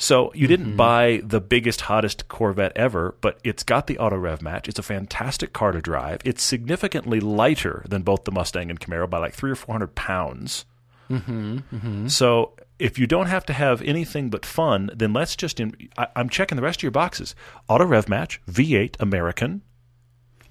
[0.00, 0.76] So you didn't mm-hmm.
[0.76, 4.68] buy the biggest, hottest Corvette ever, but it's got the auto rev match.
[4.68, 6.20] It's a fantastic car to drive.
[6.24, 10.66] It's significantly lighter than both the Mustang and Camaro by like three or 400 pounds.
[11.10, 12.06] Mm-hmm, mm-hmm.
[12.06, 15.58] So if you don't have to have anything but fun, then let's just.
[15.58, 17.34] In, I, I'm checking the rest of your boxes.
[17.68, 19.62] Auto rev match, V8 American,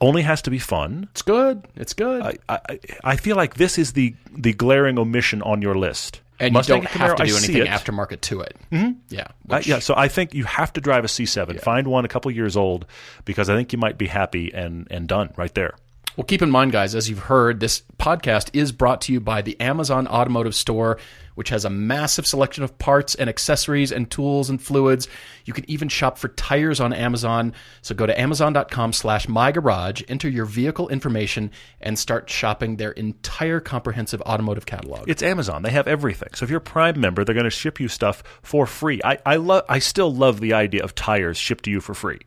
[0.02, 1.08] only has to be fun.
[1.12, 1.68] it's good.
[1.76, 2.22] It's good.
[2.22, 6.22] I, I, I feel like this is the the glaring omission on your list.
[6.40, 8.56] and Mustang you don't and have Camaro, to do see anything aftermarket to it.
[8.72, 9.00] Mm-hmm.
[9.10, 9.28] Yeah.
[9.50, 11.60] Uh, yeah, so I think you have to drive a C7.
[11.62, 12.86] Find one a couple years old
[13.26, 15.76] because I think you might be happy and and done right there.
[16.18, 19.44] Well, keep in mind, guys, as you've heard, this podcast is brought to you by
[19.44, 20.98] the Amazon Automotive Store,
[21.36, 25.08] which has a massive selection of parts and accessories and tools and fluids.
[25.46, 27.54] You can even shop for tires on Amazon.
[27.84, 31.52] So go to amazon.com slash mygarage, enter your vehicle information,
[31.82, 35.08] and start shopping their entire comprehensive automotive catalog.
[35.08, 35.62] It's Amazon.
[35.62, 36.30] They have everything.
[36.34, 39.00] So if you're a Prime member, they're going to ship you stuff for free.
[39.04, 39.66] I I love.
[39.70, 42.22] I still love the idea of tires shipped to you for free.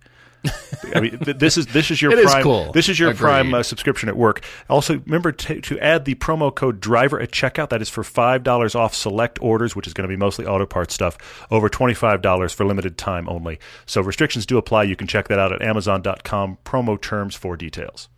[0.95, 2.43] I mean, th- this is this is your It is prime.
[2.43, 2.73] cool.
[2.73, 3.21] This is your Agreed.
[3.21, 4.43] prime uh, subscription at work.
[4.69, 7.69] Also, remember to, to add the promo code driver at checkout.
[7.69, 10.67] That is for five dollars off select orders, which is going to be mostly auto
[10.67, 11.47] parts stuff.
[11.51, 13.59] Over twenty five dollars for limited time only.
[13.87, 14.85] So restrictions do apply.
[14.85, 16.59] You can check that out at Amazon.com.
[16.65, 18.09] Promo terms for details.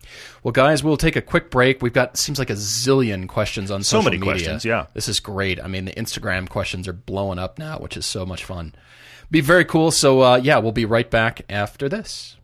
[0.42, 1.82] Well, guys, we'll take a quick break.
[1.82, 4.32] We've got seems like a zillion questions on So social many media.
[4.32, 4.86] questions, yeah.
[4.94, 5.60] This is great.
[5.62, 8.74] I mean, the Instagram questions are blowing up now, which is so much fun.
[9.32, 9.90] Be very cool.
[9.90, 12.36] So, uh, yeah, we'll be right back after this.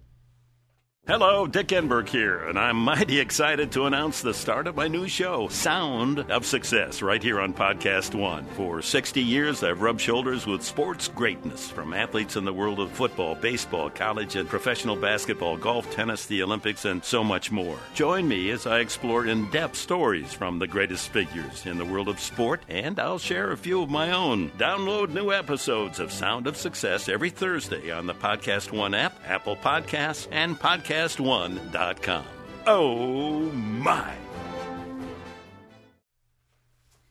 [1.09, 5.09] Hello, Dick Enberg here, and I'm mighty excited to announce the start of my new
[5.09, 8.45] show, Sound of Success, right here on Podcast One.
[8.49, 12.91] For 60 years, I've rubbed shoulders with sports greatness from athletes in the world of
[12.91, 17.79] football, baseball, college and professional basketball, golf, tennis, the Olympics, and so much more.
[17.95, 22.09] Join me as I explore in depth stories from the greatest figures in the world
[22.09, 24.51] of sport, and I'll share a few of my own.
[24.59, 29.57] Download new episodes of Sound of Success every Thursday on the Podcast One app, Apple
[29.57, 30.61] Podcasts, and
[30.99, 32.25] PodcastOne.com.
[32.67, 34.15] Oh my!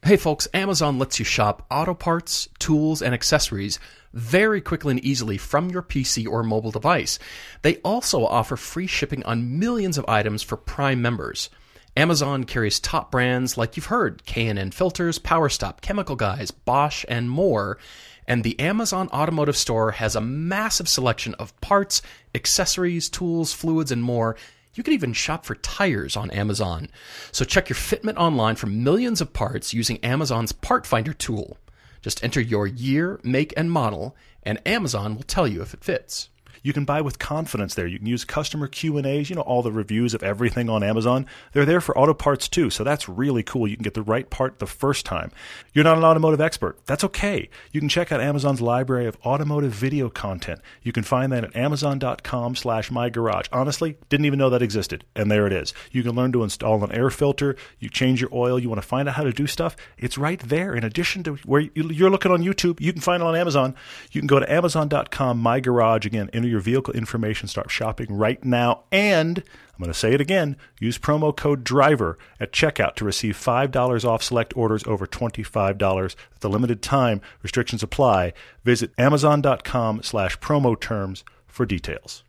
[0.04, 3.80] Hey, folks, Amazon lets you shop auto parts, tools, and accessories
[4.14, 7.18] very quickly and easily from your PC or mobile device.
[7.62, 11.50] They also offer free shipping on millions of items for Prime members.
[11.96, 17.78] Amazon carries top brands like you've heard K&N Filters, PowerStop, Chemical Guys, Bosch, and more.
[18.28, 22.02] And the Amazon Automotive Store has a massive selection of parts,
[22.36, 24.36] accessories, tools, fluids, and more.
[24.74, 26.90] You can even shop for tires on Amazon.
[27.32, 31.58] So check your fitment online for millions of parts using Amazon's Part Finder tool.
[32.02, 36.30] Just enter your year, make, and model, and Amazon will tell you if it fits.
[36.68, 37.88] You can buy with confidence there.
[37.88, 41.26] You can use customer Q&As, you know, all the reviews of everything on Amazon.
[41.54, 43.70] They're there for auto parts too, so that's really cool.
[43.70, 45.32] You can get the right part the first time.
[45.74, 46.78] You're not an automotive expert.
[46.86, 47.48] That's okay.
[47.72, 50.60] You can check out Amazon's library of automotive video content.
[50.84, 53.48] You can find that at amazon.com slash mygarage.
[53.54, 55.74] Honestly, didn't even know that existed, and there it is.
[55.94, 57.56] You can learn to install an air filter.
[57.80, 58.60] You change your oil.
[58.60, 59.78] You want to find out how to do stuff.
[59.98, 60.76] It's right there.
[60.76, 63.74] In addition to where you're looking on YouTube, you can find it on Amazon.
[64.12, 66.06] You can go to amazon.com, my garage.
[66.06, 68.84] Again, enter your vehicle information, start shopping right now.
[68.92, 73.36] And I'm going to say it again use promo code DRIVER at checkout to receive
[73.36, 76.16] $5 off select orders over $25.
[76.36, 78.34] At the limited time, restrictions apply.
[78.64, 82.24] Visit amazon.com slash promo terms for details.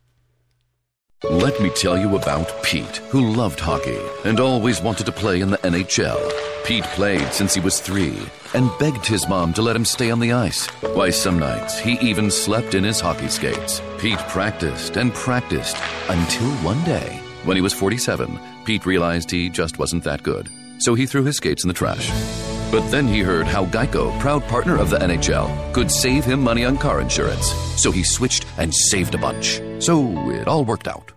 [1.25, 5.49] Let me tell you about Pete, who loved hockey and always wanted to play in
[5.49, 6.17] the NHL.
[6.63, 8.17] Pete played since he was three
[8.53, 10.67] and begged his mom to let him stay on the ice.
[10.93, 13.81] Why, some nights he even slept in his hockey skates.
[13.97, 15.75] Pete practiced and practiced
[16.07, 20.49] until one day, when he was 47, Pete realized he just wasn't that good.
[20.79, 22.09] So he threw his skates in the trash.
[22.71, 26.65] But then he heard how Geico, proud partner of the NHL, could save him money
[26.65, 27.51] on car insurance.
[27.81, 29.61] So he switched and saved a bunch.
[29.79, 31.11] So it all worked out.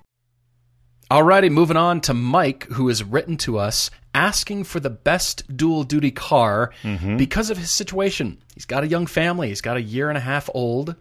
[1.10, 5.84] Alrighty, moving on to Mike, who has written to us asking for the best dual
[5.84, 7.18] duty car mm-hmm.
[7.18, 8.38] because of his situation.
[8.54, 10.96] He's got a young family, he's got a year and a half old,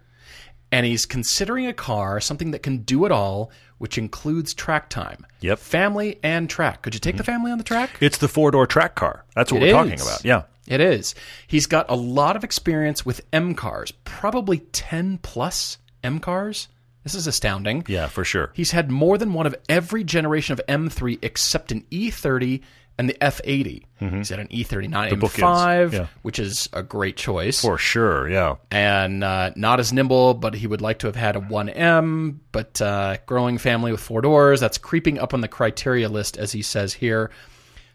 [0.72, 5.26] and he's considering a car, something that can do it all, which includes track time.
[5.42, 5.60] Yep.
[5.60, 6.82] Family and track.
[6.82, 7.32] Could you take the mm-hmm.
[7.32, 7.92] family on the track?
[8.00, 9.26] It's the four door track car.
[9.36, 10.24] That's what It we're talking about.
[10.24, 10.44] Yeah.
[10.68, 11.16] It is.
[11.48, 16.68] He's got a lot of experience with M cars, probably 10 plus M cars.
[17.04, 17.84] This is astounding.
[17.88, 18.52] Yeah, for sure.
[18.54, 22.62] He's had more than one of every generation of M3 except an E30
[22.98, 23.84] and the F80.
[24.00, 26.08] He's had an E E39 bookends, M5, yeah.
[26.24, 27.62] which is a great choice.
[27.62, 28.30] For sure.
[28.30, 28.56] Yeah.
[28.72, 32.82] And uh, not as nimble, but he would like to have had a 1M, but
[32.82, 34.60] uh, growing family with four doors.
[34.60, 37.32] That's creeping up on the criteria list, as he says here.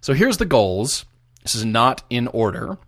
[0.01, 1.05] So here's the goals.
[1.43, 2.79] This is not in order.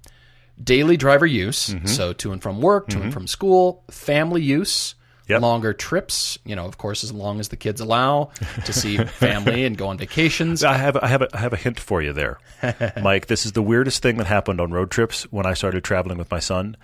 [0.62, 1.87] Daily driver use, Mm-hmm.
[1.87, 4.94] so to and from work, to and from school, family use,
[5.29, 5.43] Yep.
[5.43, 8.31] longer trips, you know, of course, as long as the kids allow
[8.64, 10.64] to see family and go on vacations.
[10.64, 12.38] I have I have a, I have a hint for you there,
[13.03, 13.27] Mike.
[13.27, 16.31] This is the weirdest thing that happened on road trips when I started traveling with
[16.31, 16.77] my son.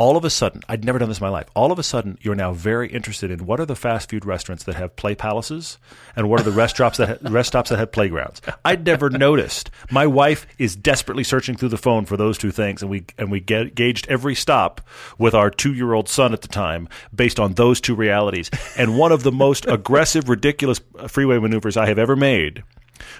[0.00, 1.50] All of a sudden, I'd never done this in my life.
[1.54, 4.64] All of a sudden, you're now very interested in what are the fast food restaurants
[4.64, 5.76] that have play palaces,
[6.16, 8.40] and what are the rest stops that ha- rest stops that have playgrounds.
[8.64, 9.70] I'd never noticed.
[9.90, 13.30] My wife is desperately searching through the phone for those two things, and we and
[13.30, 14.80] we ga- gauged every stop
[15.18, 18.48] with our two year old son at the time based on those two realities.
[18.78, 22.62] And one of the most aggressive, ridiculous uh, freeway maneuvers I have ever made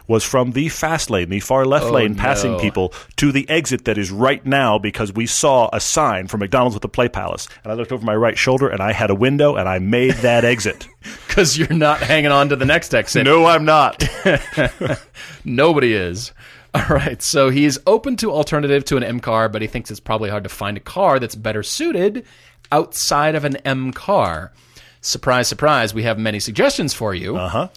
[0.07, 2.59] was from the fast lane, the far left lane, passing no.
[2.59, 6.75] people to the exit that is right now because we saw a sign for McDonald's
[6.75, 7.49] with the Play Palace.
[7.62, 10.14] And I looked over my right shoulder and I had a window and I made
[10.16, 10.87] that exit.
[11.27, 13.25] Because you're not hanging on to the next exit.
[13.25, 14.05] no, I'm not.
[15.45, 16.33] Nobody is.
[16.75, 19.99] All right, so he's open to alternative to an M car, but he thinks it's
[19.99, 22.27] probably hard to find a car that's better suited
[22.71, 24.53] outside of an M car.
[25.01, 27.37] Surprise, surprise, we have many suggestions for you.
[27.37, 27.69] Uh huh.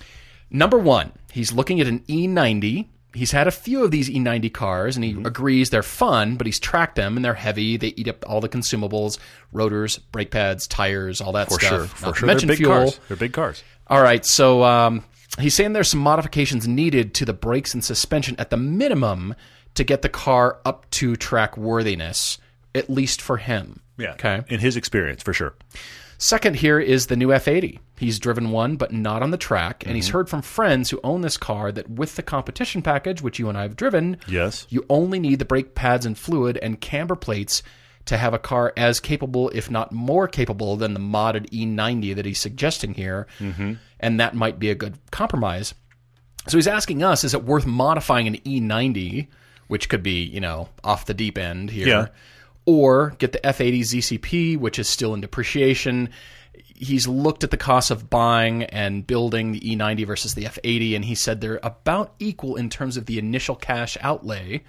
[0.51, 2.87] Number one, he's looking at an E90.
[3.15, 5.25] He's had a few of these E90 cars, and he Mm-hmm.
[5.27, 7.77] agrees they're fun, but he's tracked them and they're heavy.
[7.77, 9.19] They eat up all the consumables,
[9.51, 11.69] rotors, brake pads, tires, all that For stuff.
[11.69, 11.85] sure.
[11.85, 12.27] For sure.
[12.35, 12.71] They're big fuel.
[12.71, 12.99] cars.
[13.07, 13.63] They're big cars.
[13.87, 15.03] All right, so um,
[15.39, 19.35] he's saying there's some modifications needed to the brakes and suspension at the minimum
[19.75, 22.39] to get the car up to track worthiness,
[22.73, 23.81] at least for him.
[23.97, 24.13] Yeah.
[24.13, 24.41] Okay.
[24.47, 25.53] In his experience, for sure.
[26.23, 27.79] Second, here is the new F80.
[27.97, 30.17] He's driven one, but not on the track, and he's Mm-hmm.
[30.17, 33.57] heard from friends who own this car that with the competition package, which you and
[33.57, 34.65] I have driven, Yes.
[34.69, 37.61] you only need the brake pads and fluid and camber plates
[38.05, 42.25] to have a car as capable, if not more capable, than the modded E90 that
[42.25, 43.27] he's suggesting here.
[43.39, 43.73] Mm-hmm.
[43.99, 45.73] And that might be a good compromise.
[46.47, 49.27] So he's asking us, is it worth modifying an E90,
[49.67, 52.07] which could be, you know, off the deep end here, Yeah.
[52.65, 56.09] Or get the F80 ZCP, which is still in depreciation?
[56.75, 61.05] He's looked at the cost of buying and building the E90 versus the F80, and
[61.05, 64.63] he said they're about equal in terms of the initial cash outlay,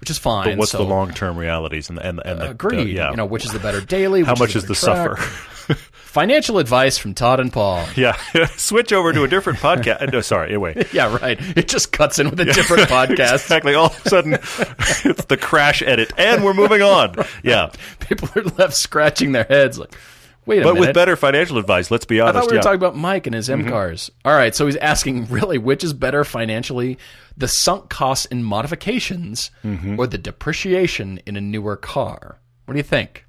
[0.00, 0.44] which is fine.
[0.44, 2.84] But what's So, the long term realities and and and the, Agreed.
[2.84, 3.10] the- yeah.
[3.10, 4.22] You know, which is the better daily?
[4.22, 5.18] How much is the better track?
[5.18, 5.46] suffer?
[5.92, 7.86] Financial advice from Todd and Paul.
[7.96, 8.16] yeah.
[8.56, 10.12] Switch over to a different podcast.
[10.12, 10.48] No, sorry.
[10.48, 10.86] Anyway.
[10.92, 11.38] Yeah, right.
[11.56, 13.34] It just cuts in with a different podcast.
[13.34, 13.74] Exactly.
[13.74, 17.14] All of a sudden, it's the crash edit, and we're moving on.
[17.44, 19.94] Yeah, People are left scratching their heads like,
[20.46, 20.86] wait a but minute.
[20.88, 21.90] with better financial advice.
[21.90, 22.36] Let's be honest.
[22.36, 22.60] I thought we were yeah.
[22.60, 22.66] Mm-hmm.
[22.66, 24.10] talking about Mike and his M cars.
[24.24, 26.98] All right, so he's asking really which is better financially,
[27.36, 29.98] the sunk costs in modifications Mm-hmm.
[30.00, 32.40] or the depreciation in a newer car?
[32.64, 33.26] What do you think?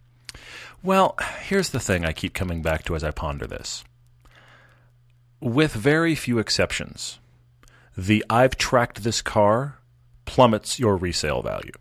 [0.83, 1.15] Well,
[1.47, 3.83] here's the thing I keep coming back to as I ponder this.
[5.39, 7.19] with very few exceptions,
[7.97, 9.77] the I've tracked this car
[10.25, 11.71] plummets your resale value.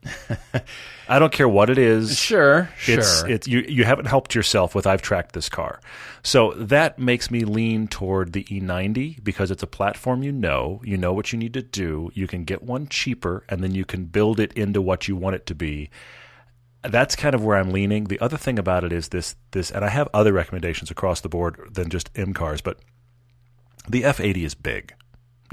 [1.08, 2.18] I don't care what it is.
[2.18, 3.28] Sure, It's, sure.
[3.28, 5.80] it's you, you haven't helped yourself with I've tracked this car.
[6.22, 10.80] So that makes me lean toward the E90 because it's a platform you know.
[10.84, 12.10] You know what you need to do.
[12.14, 15.36] You can get one cheaper and then you can build it into what you want
[15.36, 15.90] it to be.
[16.82, 18.04] That's kind of where I'm leaning.
[18.04, 21.28] The other thing about it is this this and I have other recommendations across the
[21.28, 22.78] board than just M cars, but
[23.88, 24.94] the F80 is big.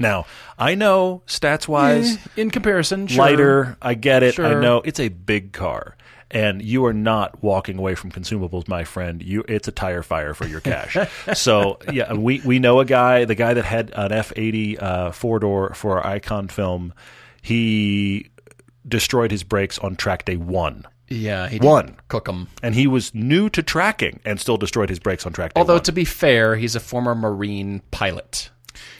[0.00, 0.26] Now,
[0.58, 3.18] I know stats wise Eh, in comparison, sure.
[3.18, 3.76] lighter.
[3.82, 4.38] I get it.
[4.38, 5.96] I know it's a big car,
[6.30, 9.20] and you are not walking away from consumables, my friend.
[9.20, 10.96] You, it's a tire fire for your cash.
[11.34, 15.10] so yeah, we we know a guy, the guy that had an F eighty uh,
[15.10, 16.94] four door for our Icon film.
[17.42, 18.30] He
[18.86, 21.96] destroyed his brakes on track day one, Yeah, he One.
[22.08, 22.48] cook them.
[22.62, 25.74] and he was new to tracking and still destroyed his brakes on track day Although
[25.74, 25.82] one.
[25.84, 28.50] to be fair, he's a former Marine pilot.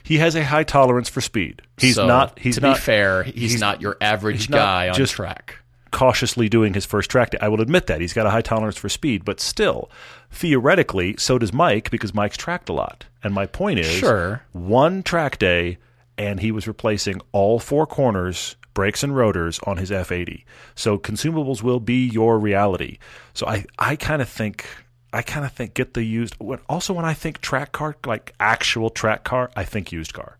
[0.02, 1.62] he has a high tolerance for speed.
[1.76, 2.38] He's So, not.
[2.38, 5.56] He's to not be fair, he's, not your average he's not guy on just- track.
[5.90, 7.38] cautiously doing his first track day.
[7.40, 8.00] I will admit that.
[8.00, 9.90] He's got a high tolerance for speed, but still,
[10.30, 13.06] theoretically, so does Mike because Mike's tracked a lot.
[13.24, 14.42] And my point is Sure.
[14.52, 15.78] one track day
[16.16, 20.44] and he was replacing all four corners, brakes and rotors on his F80.
[20.76, 22.98] So consumables will be your reality.
[23.34, 24.66] So I I kind of think
[25.12, 28.34] I kind of think get the used when, also when I think track car like
[28.38, 30.38] actual track car, I think used car.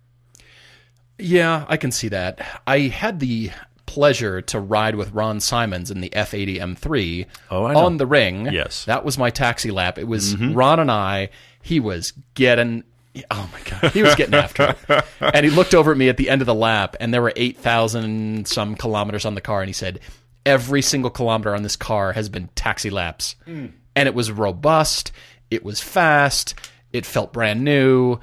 [1.19, 2.61] Yeah, I can see that.
[2.65, 3.51] I had the
[3.87, 8.47] pleasure to ride with Ron Simons in the F80 M3 Oh, on the ring.
[8.53, 8.83] Yes.
[8.83, 8.91] Mm-hmm.
[8.93, 9.99] That was my taxi lap.
[9.99, 11.31] It was Ron and I.
[11.61, 12.85] He was getting.
[13.31, 16.17] Oh my god, he was getting after it, and he looked over at me at
[16.17, 19.61] the end of the lap, and there were eight thousand some kilometers on the car,
[19.61, 20.01] and he said,
[20.47, 23.73] "Every single kilometer on this car has been taxi laps, Mm.
[23.97, 25.13] and it was robust,
[25.51, 26.55] it was fast,
[26.93, 28.19] it felt brand new,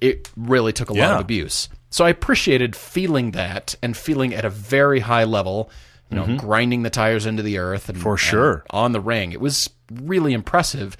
[0.00, 4.44] it really took a lot of abuse." So I appreciated feeling that and feeling at
[4.44, 5.70] a very high level,
[6.10, 8.02] you know, grinding the tires into the earth and Mm-hmm.
[8.02, 8.64] For and sure.
[8.70, 9.32] on the ring.
[9.32, 10.96] It was really impressive.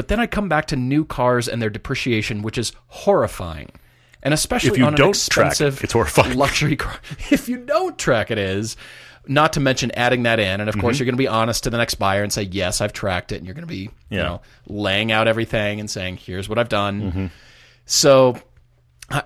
[0.00, 3.70] But then I come back to new cars and their depreciation, which is horrifying.
[4.22, 6.38] And especially If you on an don't track it, expensive it's horrifying.
[6.38, 6.96] luxury car.
[7.30, 8.78] If you don't track it is,
[9.26, 10.58] not to mention adding that in.
[10.62, 10.80] And of Mm-hmm.
[10.80, 13.30] course, you're going to be honest to the next buyer and say, yes, I've tracked
[13.30, 13.36] it.
[13.36, 16.70] And you're going to be, you know, laying out everything and saying, here's what I've
[16.70, 17.02] done.
[17.02, 17.26] Mm-hmm.
[17.84, 18.38] So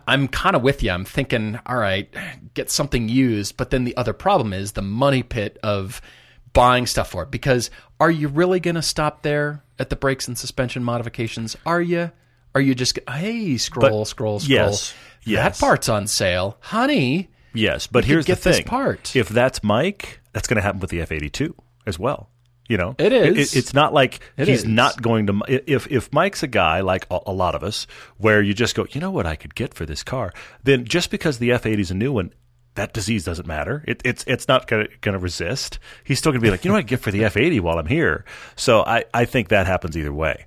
[0.08, 0.90] I'm kind of with you.
[0.90, 2.12] I'm thinking, all right,
[2.54, 3.56] get something used.
[3.56, 6.00] But then the other problem is the money pit of
[6.54, 7.30] buying stuff for it.
[7.30, 11.56] Because are you really going to stop there at the brakes and suspension modifications?
[11.66, 12.10] Are you?
[12.54, 14.48] Are you just, hey, scroll, But- scroll, scroll.
[14.70, 15.58] yes, yes.
[15.58, 16.56] That part's on sale.
[16.60, 19.14] Honey, Yes, but here's the thing: part.
[19.14, 21.54] if that's Mike, that's going to happen with the F82
[21.86, 22.30] as well.
[22.68, 23.54] You know, It is.
[23.54, 24.64] it's not like It he's is.
[24.64, 25.40] not going to.
[25.48, 27.86] If if Mike's a guy like a, a lot of us,
[28.16, 30.32] where you just go, you know what I could get for this car,
[30.64, 32.32] then just because the F80 is a new one.
[32.74, 33.84] That disease doesn't matter.
[33.86, 35.78] It, it's it's not going to resist.
[36.02, 37.78] He's still going to be like, you know what I get for the F80 while
[37.78, 38.24] I'm here.
[38.56, 40.46] So I, I think that happens either way.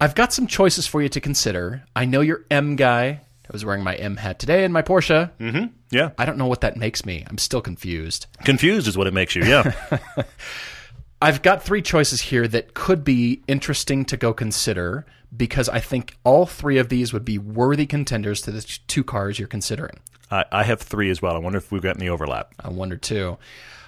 [0.00, 1.84] I've got some choices for you to consider.
[1.94, 3.06] I know you're M guy.
[3.08, 5.30] I was wearing my M hat today in my Porsche.
[5.38, 5.72] Mm.
[5.90, 7.24] Yeah, I don't know what that makes me.
[7.28, 8.26] I'm still confused.
[8.44, 9.44] confused is what it makes you.
[9.44, 9.72] Yeah,
[11.22, 16.16] I've got three choices here that could be interesting to go consider because I think
[16.24, 19.98] all three of these would be worthy contenders to the two cars you're considering.
[20.30, 21.34] I, I have three as well.
[21.34, 22.54] I wonder if we've got any overlap.
[22.60, 23.38] I wonder too.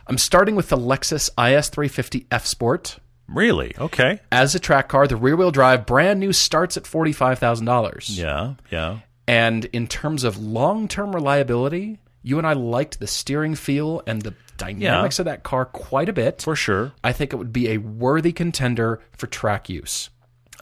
[0.06, 2.98] I'm starting with the Lexus IS350 F Sport.
[3.26, 3.74] Really?
[3.78, 4.20] Okay.
[4.30, 8.16] As a track car, the rear wheel drive, brand new, starts at $45,000.
[8.18, 8.98] Yeah, yeah.
[9.26, 14.20] And in terms of long term reliability, you and I liked the steering feel and
[14.20, 16.42] the dynamics of that car quite a bit.
[16.42, 16.92] For sure.
[17.02, 20.10] I think it would be a worthy contender for track use.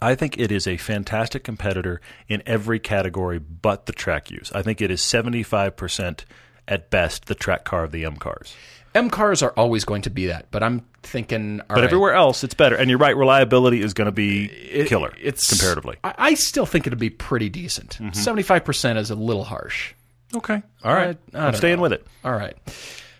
[0.02, 4.50] I think it is a fantastic competitor in every category but the track use.
[4.54, 6.24] I think it is 75%
[6.68, 8.54] at best the track car of the M cars.
[8.94, 11.60] M cars are always going to be that, but I'm thinking.
[11.60, 12.76] all But right, everywhere else, it's better.
[12.76, 15.96] And you're right, reliability is going to be it- killer It's comparatively.
[16.04, 17.96] I, I still think it'd be pretty decent.
[17.98, 18.12] Mm-hmm.
[18.12, 19.94] 75 percent is a little harsh.
[20.34, 20.62] Okay.
[20.84, 21.16] All right.
[21.34, 21.82] I I'm staying know.
[21.82, 22.06] with it.
[22.24, 22.56] All right,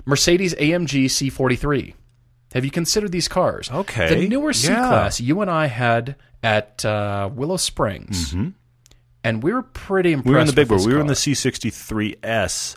[0.05, 1.95] Mercedes AMG C43.
[2.55, 3.71] Have you considered these cars?
[3.71, 4.89] Okay, the newer C yeah.
[4.89, 8.35] class you and I had at uh, Willow Springs,
[9.25, 10.27] and we were pretty impressed.
[10.27, 10.29] Mm-hmm.
[10.31, 10.79] We were in the big with one.
[10.79, 12.77] this We were in the C63S,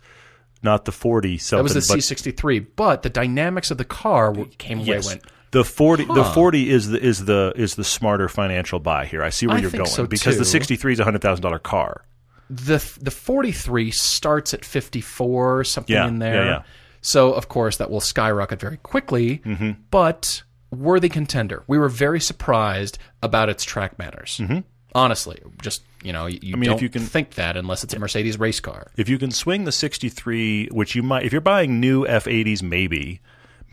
[0.64, 1.58] not the 40 something.
[1.58, 4.88] That was the but C63, but the dynamics of the car came away.
[4.88, 5.08] Yes.
[5.08, 9.24] Went The forty, the forty is the is the is the smarter financial buy here.
[9.24, 11.22] I see where I you're think going so, because the sixty three is a hundred
[11.22, 12.04] thousand dollar car.
[12.50, 16.62] the the 43 starts at 54 something Yeah, in yeah, there yeah.
[17.02, 19.72] so of course that will skyrocket very quickly Mm-hmm.
[19.90, 20.44] but
[20.76, 24.60] worthy contender we were very surprised about its track manners Mm-hmm.
[24.94, 27.94] Honestly, just you know, you, you mean, if don't you can- think that unless it's
[27.94, 28.92] a Mercedes race car.
[28.96, 33.20] If you can swing the 63, which you might, if you're buying new F80s, maybe,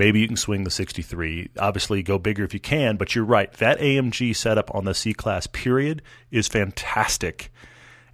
[0.01, 1.51] maybe you can swing the 63.
[1.61, 3.53] Obviously, go bigger if you can, but you're right.
[3.53, 7.53] That AMG setup on the C Class period is fantastic.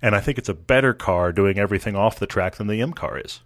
[0.03, 2.93] And I think it's a better car doing everything off the track than the M
[2.93, 3.41] car is.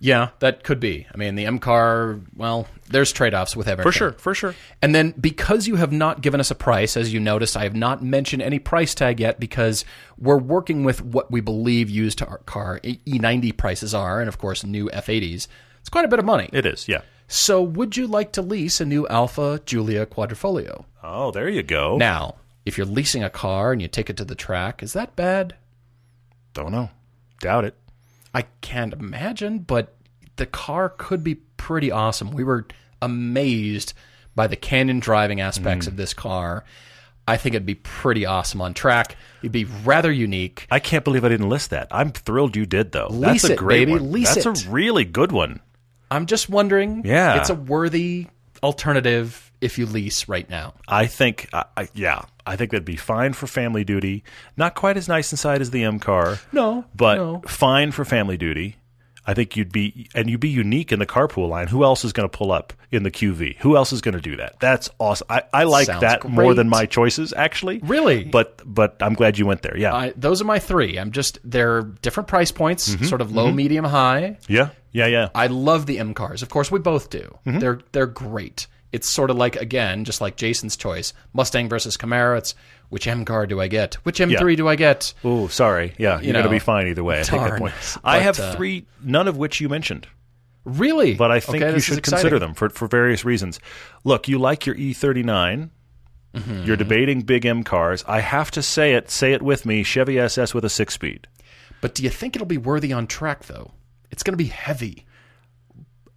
[0.00, 1.06] Yeah, that could be.
[1.12, 2.18] I mean, the M car.
[2.36, 4.54] Well, there's trade offs with everything For sure, for sure.
[4.82, 7.76] And then because you have not given us a price, as you noticed, I have
[7.76, 9.84] not mentioned any price tag yet because
[10.18, 14.88] we're working with what we believe used car E90 prices are, and of course, new
[14.90, 15.46] F80s.
[15.80, 16.50] It's quite a bit of money.
[16.52, 17.02] It is, yeah.
[17.26, 20.84] So, would you like to lease a new Alfa Giulia Quadrifoglio?
[21.02, 21.96] Oh, there you go.
[21.96, 22.34] Now,
[22.66, 25.54] if you're leasing a car and you take it to the track, is that bad?
[26.54, 26.90] Don't know.
[27.40, 27.74] Doubt it.
[28.34, 29.96] I can't imagine, but
[30.36, 32.30] the car could be pretty awesome.
[32.30, 32.66] We were
[33.02, 33.92] amazed
[34.34, 35.88] by the canyon driving aspects Mm.
[35.88, 36.64] of this car.
[37.28, 39.16] I think it'd be pretty awesome on track.
[39.42, 40.66] It'd be rather unique.
[40.70, 41.86] I can't believe I didn't list that.
[41.90, 43.08] I'm thrilled you did, though.
[43.10, 43.92] Lease That's a it, great baby.
[43.92, 44.12] one.
[44.12, 44.66] Lease That's it.
[44.66, 45.60] a really good one.
[46.10, 47.02] I'm just wondering.
[47.04, 47.38] Yeah.
[47.38, 48.26] it's a worthy
[48.62, 50.74] alternative if you lease right now.
[50.88, 54.24] I think, I I, yeah, I think that'd be fine for family duty.
[54.56, 56.38] Not quite as nice inside as the M car.
[56.52, 57.42] No, but no.
[57.46, 58.76] fine for family duty.
[59.26, 61.68] I think you'd be, and you'd be unique in the carpool line.
[61.68, 63.58] Who else is going to pull up in the QV?
[63.58, 64.58] Who else is going to do that?
[64.60, 65.26] That's awesome.
[65.28, 67.78] I, I like Sounds that more than my choices, actually.
[67.80, 68.24] Really?
[68.24, 69.76] But but I'm glad you went there.
[69.76, 70.96] Yeah, I, those are my three.
[70.98, 73.04] I'm just they're different price points, Mm-hmm.
[73.04, 74.38] sort of low, medium, high.
[74.48, 75.28] yeah, yeah, yeah.
[75.34, 76.42] I love the M cars.
[76.42, 77.38] Of course, we both do.
[77.46, 77.58] Mm-hmm.
[77.58, 78.66] They're they're great.
[78.92, 82.36] It's sort of like again, just like Jason's choice, Mustang versus Camaro.
[82.38, 82.54] It's
[82.88, 83.94] which M car do I get?
[84.04, 85.14] Which M3 do I get?
[85.22, 85.94] Oh, sorry.
[85.96, 87.20] Yeah, you're going to be fine either way.
[87.20, 87.60] I take that darn.
[87.60, 87.74] point.
[88.02, 90.08] I have uh, three, none of which you mentioned,
[90.64, 91.14] Really?
[91.14, 93.60] but I think Okay, you should consider them for for various reasons.
[94.04, 95.70] Look, you like your E39.
[96.34, 96.64] Mm-hmm.
[96.64, 98.04] You're debating big M cars.
[98.06, 99.10] I have to say it.
[99.10, 99.82] Say it with me.
[99.82, 101.26] Chevy SS with a six speed.
[101.80, 103.72] But do you think it'll be worthy on track though?
[104.10, 105.06] It's going to be heavy.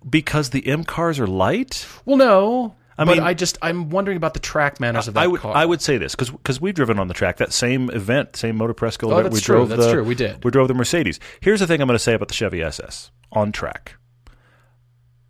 [0.10, 1.88] Because the M cars are light.
[2.06, 2.76] Well, no.
[2.98, 5.40] I but mean- I just I'm wondering about the track manners of that I would
[5.42, 5.56] car.
[5.56, 8.74] I would say this because we've driven on the track that same event, same Motor
[8.76, 9.24] Presco Oh, event.
[9.26, 10.44] that's we true, drove that's the, true, we did.
[10.44, 11.20] We drove the Mercedes.
[11.42, 13.96] Here's the thing I'm going to say about the Chevy SS on track.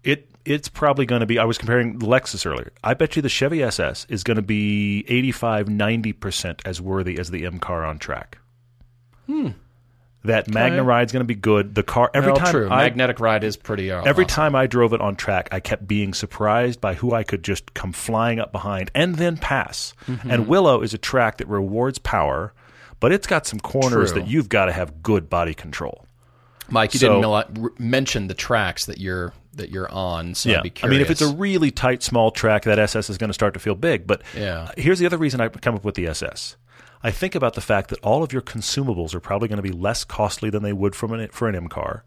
[0.04, 1.40] It it's probably going to be.
[1.40, 2.74] I was comparing the Lexus earlier.
[2.84, 7.18] I bet you the Chevy SS is going to be 85, 90 percent as worthy
[7.18, 8.40] as the M car on track.
[9.28, 9.50] Hmm.
[10.26, 11.76] That MagneRide's going to be good.
[11.76, 12.70] The car every Well, time true.
[12.70, 13.92] I, Magnetic ride is pretty.
[13.92, 14.36] Uh, Every awesome.
[14.36, 17.74] time I drove it on track, I kept being surprised by who I could just
[17.74, 19.94] come flying up behind and then pass.
[20.08, 20.32] Mm-hmm.
[20.32, 22.54] And Willow is a track that rewards power,
[23.02, 24.22] but it's got some corners True.
[24.22, 26.06] that you've got to have good body control.
[26.70, 30.34] Mike, you So- didn't mention the tracks that you're that you're on.
[30.34, 33.28] So be I mean, if it's a really tight, small track, that SS is going
[33.30, 34.08] to start to feel big.
[34.08, 34.72] But Yeah.
[34.78, 36.56] here's the other reason I come up with the SS.
[37.04, 39.72] I think about the fact that all of your consumables are probably going to be
[39.72, 42.04] less costly than they would from an, for an M car.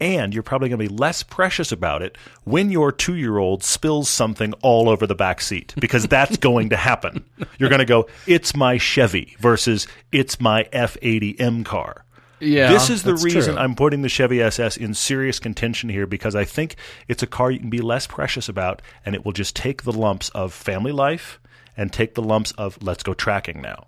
[0.00, 3.62] And you're probably going to be less precious about it when your two year old
[3.62, 7.26] spills something all over the back seat, because that's going to happen.
[7.58, 12.06] You're going to go, it's my Chevy versus it's my F80 M car.
[12.42, 13.62] Yeah, this is the reason true.
[13.62, 16.76] I'm putting the Chevy SS in serious contention here because I think
[17.06, 19.92] it's a car you can be less precious about and it will just take the
[19.92, 21.38] lumps of family life
[21.76, 23.86] and take the lumps of let's go tracking now.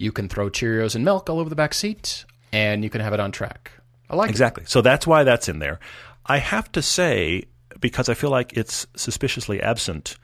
[0.00, 3.12] You can throw Cheerios and milk all over the back seat, and you can have
[3.12, 3.72] it on track.
[4.08, 4.30] I like it.
[4.30, 4.64] Exactly.
[4.66, 5.78] So that's why that's in there.
[6.24, 7.44] I have to say,
[7.80, 10.16] because I feel like it's suspiciously absent,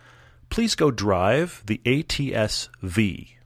[0.50, 3.36] please go drive the ATS V.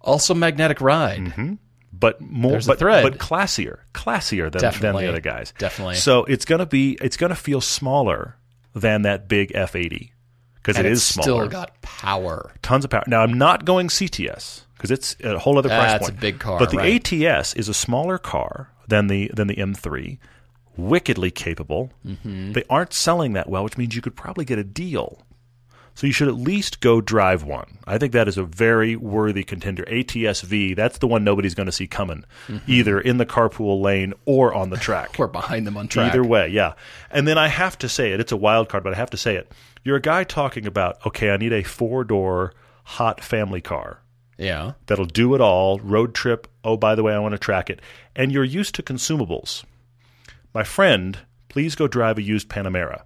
[0.00, 1.20] Also, magnetic ride.
[1.20, 1.54] Mm-hmm.
[1.92, 3.04] but more There's but, thread.
[3.04, 5.96] but classier classier than, than the other guys Definitely.
[5.96, 8.36] so it's going to be it's to feel smaller
[8.74, 10.10] than that big f80
[10.54, 12.50] because it's is smaller still got power.
[12.62, 16.08] tons of power now i'm not going cts because it's a whole other price That's
[16.08, 17.12] a big car, but the right.
[17.12, 20.18] ats is a smaller car than the than the m3
[20.76, 22.52] wickedly capable Mm-hmm.
[22.52, 25.22] they aren't selling that well which means you could probably get a deal
[25.94, 27.76] so you should at least go drive one.
[27.86, 29.84] I think that is a very worthy contender.
[29.84, 32.24] ATSV, that's the one nobody's going to see coming,
[32.66, 35.14] either in the carpool lane or on the track.
[35.18, 36.10] We're behind them on track.
[36.10, 36.74] Either way, yeah.
[37.10, 38.20] And then I have to say it.
[38.20, 39.52] It's a wild card, but I have to say it.
[39.84, 42.54] You're a guy talking about, okay, I need a four door
[42.84, 44.00] hot family car
[44.42, 44.72] Yeah.
[44.86, 46.48] that'll do it all, road trip.
[46.64, 47.80] Oh, by the way, I want to track it.
[48.16, 49.64] And you're used to consumables.
[50.54, 51.18] My friend,
[51.48, 53.02] please go drive a used Panamera.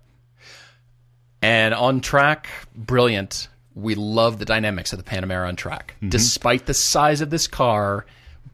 [1.42, 3.48] And on track, brilliant.
[3.74, 5.94] We love the dynamics of the Panamera on track.
[5.98, 6.08] Mm-hmm.
[6.08, 8.06] Despite the size of this car,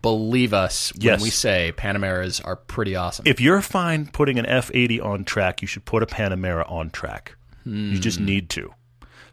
[0.03, 1.23] believe us when Yes.
[1.23, 3.25] we say Panameras are pretty awesome.
[3.27, 7.37] If you're fine putting an F80 on track, you should put a Panamera on track.
[7.65, 8.25] You just Hmm.
[8.25, 8.75] need to.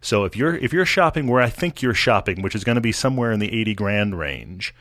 [0.01, 2.81] So if you're if you're shopping where I think you're shopping, which is going to
[2.81, 4.73] be somewhere in the eighty grand range,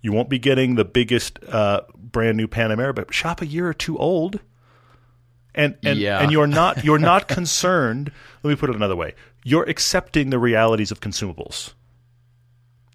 [0.00, 3.74] you won't be getting the biggest uh, brand new Panamera, but shop a year or
[3.74, 4.40] two old.
[5.54, 6.20] And and, Yeah.
[6.20, 8.10] and you're not you're not concerned.
[8.42, 9.14] Let me put it another way.
[9.44, 11.74] You're accepting the realities of consumables.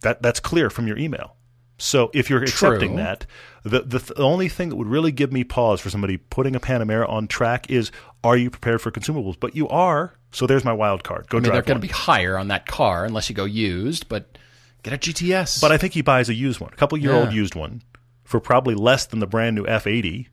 [0.01, 1.35] That that's clear from your email.
[1.79, 3.03] So if you're accepting True.
[3.03, 3.27] that,
[3.63, 6.59] the, the the only thing that would really give me pause for somebody putting a
[6.59, 7.91] Panamera on track is
[8.23, 9.39] are you prepared for consumables?
[9.39, 10.16] But you are.
[10.31, 11.27] So there's my wild card.
[11.29, 14.09] Go I mean, they're going to be higher on that car unless you go used,
[14.09, 14.37] but
[14.83, 15.61] get a GTS.
[15.61, 17.81] But I think he buys a used one, a couple year old used one,
[18.23, 20.27] for probably less than the brand new F80,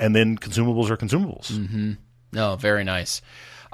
[0.00, 1.52] and then consumables are consumables.
[1.52, 1.92] Mm-hmm.
[2.32, 3.22] No, very nice.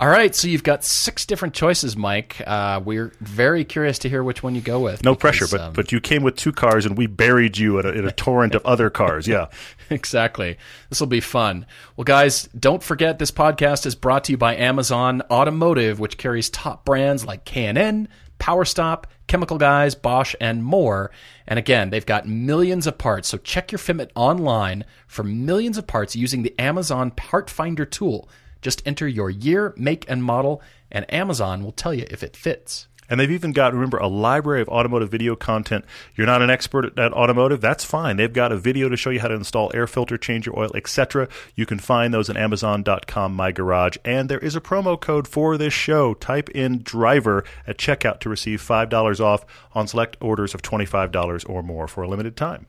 [0.01, 2.41] All right, so you've got six different choices, Mike.
[2.47, 5.05] Uh, we're very curious to hear which one you go with.
[5.05, 7.78] No because, pressure, but um, but you came with two cars, and we buried you
[7.78, 9.28] in a, in a torrent of other cars.
[9.28, 9.49] Yeah,
[9.95, 10.57] exactly.
[10.88, 11.66] This will be fun.
[11.97, 16.49] Well, guys, don't forget this podcast is brought to you by Amazon Automotive, which carries
[16.49, 21.11] top brands like K&N, PowerStop, Chemical Guys, Bosch, and more.
[21.47, 23.28] And again, they've got millions of parts.
[23.28, 28.28] So check your Fitment online for millions of parts using the Amazon Part Finder tool.
[28.62, 32.86] Just enter your year, make, and model, and Amazon will tell you if it fits.
[33.11, 35.84] And they've even got remember a library of automotive video content.
[36.14, 38.16] You're not an expert at, automotive, that's fine.
[38.16, 40.70] They've got a video to show you how to install air filter, change your oil,
[40.74, 41.28] etc.
[41.56, 45.58] You can find those at Amazon.com, My Garage, and there is a promo code for
[45.58, 46.14] this show.
[46.14, 49.44] Type in driver at checkout to receive five dollars off
[49.74, 52.66] on select orders of twenty five dollars or more for a limited time.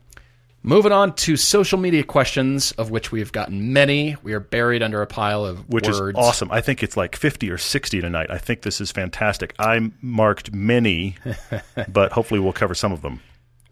[0.64, 4.16] Moving on to social media questions, of which we have gotten many.
[4.22, 6.16] We are buried under a pile of which words.
[6.16, 6.52] is awesome.
[6.52, 8.30] I think it's like 50 or 60 tonight.
[8.30, 9.54] I think this is fantastic.
[9.58, 11.16] I marked many,
[11.88, 13.20] but hopefully we'll cover some of them.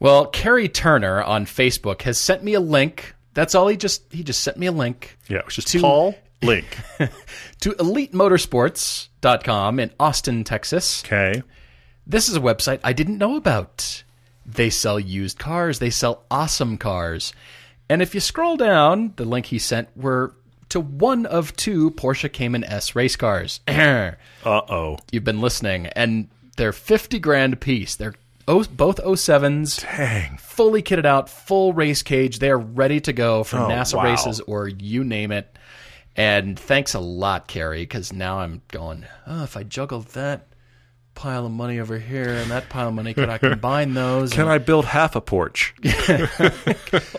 [0.00, 3.14] Well, Kerry Turner on Facebook has sent me a link.
[3.34, 5.80] That's all he just he just sent me a link Yeah, it was just To-
[5.80, 6.66] Paul Link.
[7.60, 11.04] to elitemotorsports.com in Austin, Texas.
[11.04, 11.42] Okay.
[12.06, 14.02] This is a website I didn't know about.
[14.54, 17.32] They sell used cars, they sell awesome cars.
[17.88, 20.34] And if you scroll down, the link he sent were
[20.70, 23.60] to one of two Porsche Cayman S race cars.
[23.68, 24.96] Uh oh.
[25.12, 27.96] You've been listening and they're 50 grand a piece.
[27.96, 28.14] They're
[28.46, 29.82] both 07s.
[29.82, 30.38] Dang.
[30.38, 32.38] fully kitted out, full race cage.
[32.38, 34.04] They're ready to go for Oh, NASA wow.
[34.04, 35.56] races or you name it.
[36.16, 40.46] And thanks a lot, Kerry, because now I'm going, oh, if I juggle that
[41.14, 44.32] pile of money over here and that pile of money, could I combine those?
[44.34, 45.74] Can I build half a porch?
[45.84, 46.20] All Could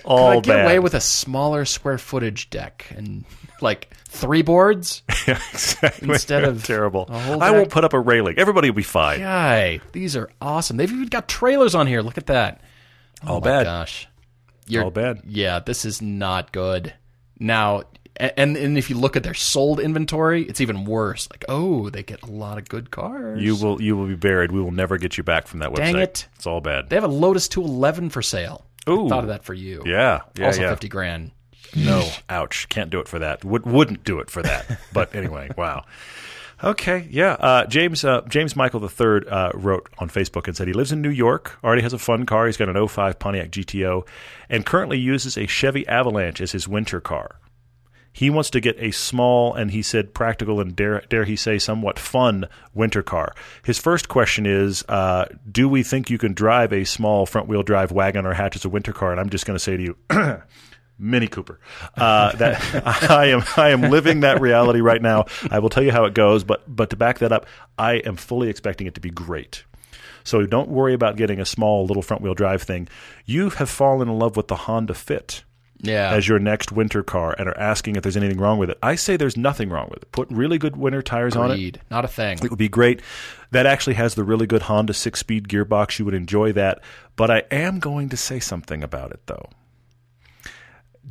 [0.04, 0.66] I get bad.
[0.66, 3.26] away with a smaller square footage deck and
[3.62, 5.04] like three boards?
[5.28, 6.10] exactly.
[6.10, 7.06] instead of terrible.
[7.10, 8.38] a whole I won't put up a railing.
[8.38, 9.20] Everybody will be fine.
[9.20, 10.78] Guy, these are awesome.
[10.78, 12.02] They've even got trailers on here.
[12.02, 12.62] Look at that.
[13.26, 13.66] All oh bad.
[13.66, 14.08] Gosh.
[14.68, 15.22] You're, All bad.
[15.28, 16.94] Yeah, this is not good.
[17.40, 17.84] Now,
[18.22, 21.28] and and if you look at their sold inventory, it's even worse.
[21.32, 23.42] Like, oh, they get a lot of good cars.
[23.42, 24.52] You will you will be buried.
[24.52, 25.76] We will never get you back from that website.
[25.78, 26.28] Dang it.
[26.36, 26.90] It's all bad.
[26.90, 28.66] They have a Lotus 211 for sale.
[28.90, 29.08] Ooh.
[29.10, 29.84] Thought of that for you.
[29.86, 30.22] yeah.
[30.38, 30.48] Yeah.
[30.48, 30.70] also yeah.
[30.70, 31.32] 50 grand.
[31.76, 32.68] No, ouch!
[32.68, 33.46] Can't do it for that.
[33.46, 34.80] Would wouldn't do it for that.
[34.94, 35.86] But anyway, wow.
[36.64, 37.34] Okay, yeah.
[37.34, 41.02] Uh, James uh, James Michael III uh, wrote on Facebook and said he lives in
[41.02, 41.58] New York.
[41.64, 42.46] Already has a fun car.
[42.46, 44.06] He's got an 05 Pontiac GTO,
[44.50, 47.38] and currently uses a Chevy Avalanche as his winter car.
[48.14, 51.58] He wants to get a small and he said practical and dare dare he say
[51.58, 53.34] somewhat fun winter car.
[53.64, 57.64] His first question is, uh, do we think you can drive a small front wheel
[57.64, 59.12] drive wagon or hatch as a winter car?
[59.12, 59.98] And I'm just going to say to you.
[61.02, 61.60] Mini Cooper.
[61.96, 65.26] Uh, that I am I am living that reality right now.
[65.50, 67.48] I will tell you how it goes, but but to back that up,
[67.78, 69.64] I am fully expecting it to be great.
[70.24, 72.88] So don't worry about getting a small little front wheel drive thing.
[73.26, 75.44] You have fallen in love with the Honda Fit
[75.84, 76.12] Yeah.
[76.12, 78.78] as your next winter car and are asking if there's anything wrong with it.
[78.84, 80.12] I say there's nothing wrong with it.
[80.12, 81.80] Put really good winter tires on it.
[81.90, 82.38] Not a thing.
[82.38, 83.02] It would be great.
[83.50, 85.98] That actually has the really good Honda six speed gearbox.
[85.98, 86.84] You would enjoy that.
[87.16, 89.50] But I am going to say something about it, though.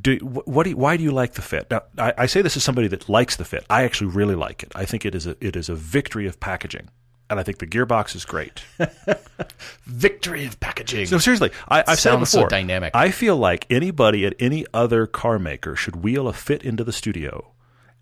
[0.01, 1.68] Do, what do you, why do you like the fit?
[1.71, 3.66] Now, I, I say this as somebody that likes the fit.
[3.68, 4.73] I actually really like it.
[4.75, 6.89] I think it is a, it is a victory of packaging.
[7.31, 8.62] And I think the gearbox is great.
[9.87, 11.09] Victory of packaging.
[11.11, 12.49] No, seriously, I, I've said it Sounds so before.
[12.51, 12.91] dynamic.
[12.95, 16.93] I feel like anybody at any other car maker should wheel a fit into the
[16.93, 17.53] studio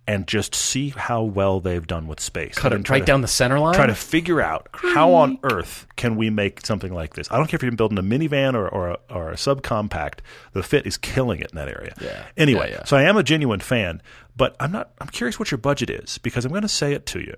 [0.06, 2.54] and just see how well they've done with space.
[2.56, 3.74] Cut it right to- down the center line.
[3.74, 7.30] Try to figure out how on earth can we make something like this.
[7.30, 10.20] I don't care if you're building a minivan or, or, a, or a subcompact.
[10.54, 11.94] The fit is killing it in that area.
[12.00, 12.24] Yeah.
[12.38, 12.84] Anyway, Yeah, yeah.
[12.84, 14.00] so I am a genuine fan,
[14.36, 14.92] but I'm not.
[14.98, 17.36] I'm curious what your budget is because I'm going to say it to you.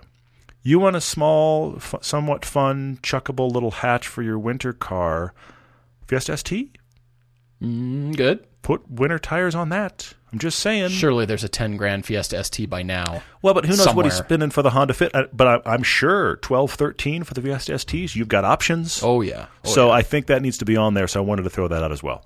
[0.62, 5.32] You want a small, f- somewhat fun, chuckable little hatch for your winter car,
[6.06, 6.76] Fiesta ST?
[7.62, 8.46] Mm, good.
[8.62, 10.12] put winter tires on that.
[10.32, 10.90] I'm just saying.
[10.90, 13.22] Surely there's a 10 grand Fiesta ST by now.
[13.42, 14.26] Well, but who knows what he's somewhere.
[14.26, 15.14] spending for the Honda Fit?
[15.14, 18.14] Uh, But I, I'm sure 12, 13 for the Fiesta STs.
[18.14, 19.02] You've got options.
[19.02, 19.46] Oh, yeah.
[19.64, 21.08] Oh, so I think that needs to be on there.
[21.08, 22.24] So I wanted to throw that out as well.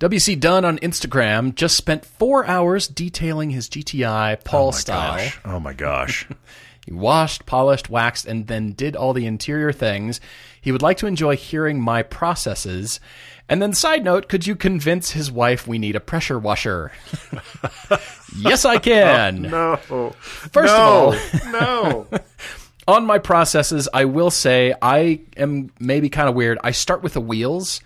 [0.00, 5.16] WC Dunn on Instagram just spent four hours detailing his GTI Paul Oh my style.
[5.18, 5.40] gosh.
[5.44, 6.26] Oh my gosh.
[6.86, 10.20] He washed, polished, waxed, and then did all the interior things.
[10.60, 12.98] He would like to enjoy hearing my processes.
[13.48, 16.90] And then, side note, could you convince his wife we need a pressure washer?
[18.36, 19.46] yes, I can.
[19.46, 20.10] Oh, no.
[20.20, 22.06] First of all, no.
[22.88, 26.58] on my processes, I will say I am maybe kind of weird.
[26.64, 27.80] I start with the wheels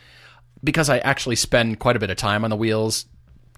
[0.64, 3.06] because I actually spend quite a bit of time on the wheels,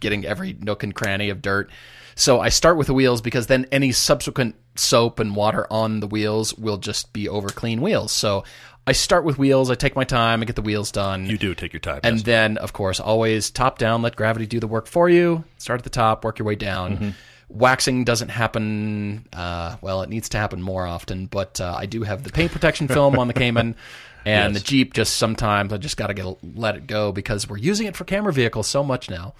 [0.00, 1.70] getting every nook and cranny of dirt.
[2.18, 6.08] So I start with the wheels because then any subsequent soap and water on the
[6.08, 8.10] wheels will just be over clean wheels.
[8.10, 8.42] So
[8.88, 9.70] I start with wheels.
[9.70, 10.42] I take my time.
[10.42, 11.26] I get the wheels done.
[11.26, 12.00] You do take your time.
[12.02, 12.24] And yes.
[12.24, 15.44] then, of course, always top down, let gravity do the work for you.
[15.58, 17.14] Start at the top, work your way down.
[17.50, 22.02] Waxing doesn't happen, uh, well, it needs to happen more often, but uh, I do
[22.02, 23.76] have the paint protection film on the Cayman.
[24.24, 27.56] And the Jeep, just sometimes I just got to get let it go because we're
[27.58, 29.34] using it for camera vehicles so much now.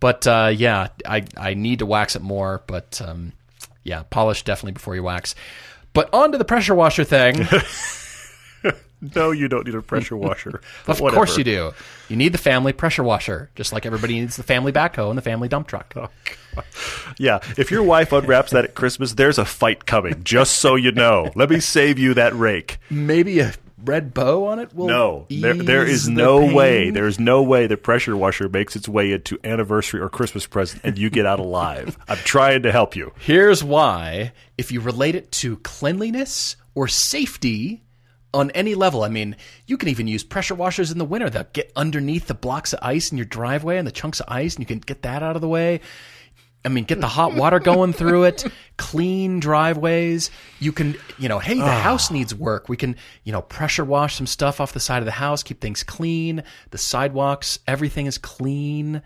[0.00, 3.32] But uh, yeah, I, I need to wax it more, but um,
[3.82, 5.34] yeah, polish definitely before you wax.
[5.92, 7.46] But on to the pressure washer thing.
[9.14, 10.60] no, you don't need a pressure washer.
[10.86, 11.72] Of course you do.
[12.08, 15.22] You need the family pressure washer, just like everybody needs the family backhoe and the
[15.22, 15.94] family dump truck.
[17.18, 20.22] Yeah, if your wife unwraps that at Christmas, there's a fight coming.
[20.24, 21.30] Just so you know.
[21.34, 22.78] Let me save you that rake.
[22.90, 23.54] Maybe a
[23.84, 26.54] red bow on it will No, there, there ease the no pain?
[26.54, 26.90] way.
[26.90, 30.96] There's no way the pressure washer makes its way into anniversary or Christmas present and
[30.98, 31.98] you get out alive.
[32.08, 33.12] I'm trying to help you.
[33.18, 34.32] Here's why.
[34.56, 37.82] If you relate it to cleanliness or safety
[38.34, 41.52] on any level, I mean, you can even use pressure washers in the winter that
[41.52, 44.60] get underneath the blocks of ice in your driveway and the chunks of ice, and
[44.62, 45.80] you can get that out of the way.
[46.66, 48.44] I mean, get the hot water going through it,
[48.76, 50.32] clean driveways.
[50.58, 52.68] You can, you know, hey, the house needs work.
[52.68, 55.60] We can, you know, pressure wash some stuff off the side of the house, keep
[55.60, 56.42] things clean.
[56.72, 59.00] The sidewalks, everything is clean.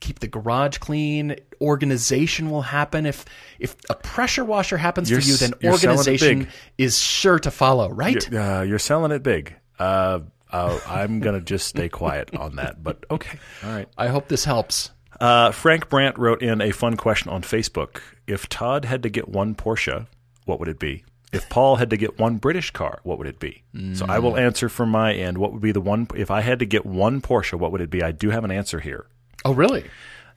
[0.00, 1.36] Keep the garage clean.
[1.60, 3.24] Organization will happen if
[3.58, 5.36] if a pressure washer happens You're for you.
[5.36, 8.28] Then you're selling it organization is sure to follow, right?
[8.30, 9.54] You're, uh, you're selling it big.
[9.78, 12.82] Uh, uh, I'm going to just stay quiet on that.
[12.82, 13.38] But okay.
[13.64, 13.88] All right.
[13.96, 14.90] I hope this helps.
[15.20, 18.00] Uh, Frank Brandt wrote in a fun question on Facebook.
[18.26, 20.06] If Todd had to get one Porsche,
[20.44, 21.04] what would it be?
[21.32, 23.62] If Paul had to get one British car, what would it be?
[23.94, 25.38] So I will answer from my end.
[25.38, 26.06] What would be the one?
[26.14, 28.02] If I had to get one Porsche, what would it be?
[28.02, 29.06] I do have an answer here.
[29.44, 29.84] Oh, really?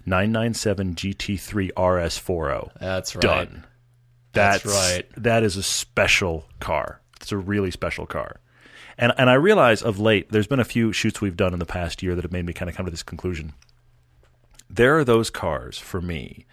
[0.06, 2.72] 997 GT3 RS40.
[2.80, 3.22] That's right.
[3.22, 3.66] Done.
[4.34, 5.06] That's That's, right.
[5.18, 7.02] That is a special car.
[7.22, 8.40] It's a really special car.
[8.98, 11.66] And and I realize of late, there's been a few shoots we've done in the
[11.66, 13.54] past year that have made me kind of come to this conclusion.
[14.70, 16.46] There are those cars for me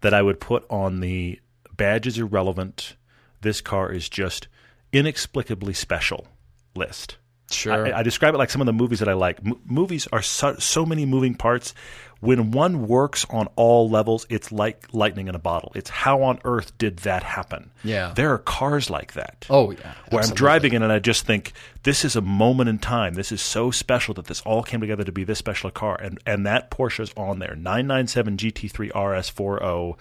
[0.00, 1.40] that I would put on the
[1.76, 2.96] badge is irrelevant.
[3.40, 4.48] This car is just
[4.92, 6.26] inexplicably special
[6.74, 7.16] list.
[7.52, 7.86] Sure.
[7.94, 9.38] I, I describe it like some of the movies that I like.
[9.44, 11.74] M- movies are so, so many moving parts.
[12.20, 15.72] When one works on all levels, it's like lightning in a bottle.
[15.74, 17.72] It's how on earth did that happen?
[17.82, 18.12] Yeah.
[18.14, 19.44] There are cars like that.
[19.50, 22.78] Oh, yeah, Where I'm driving in and I just think, this is a moment in
[22.78, 23.14] time.
[23.14, 25.96] This is so special that this all came together to be this special a car.
[26.00, 29.96] And, and that Porsche's on there 997 GT3 RS40.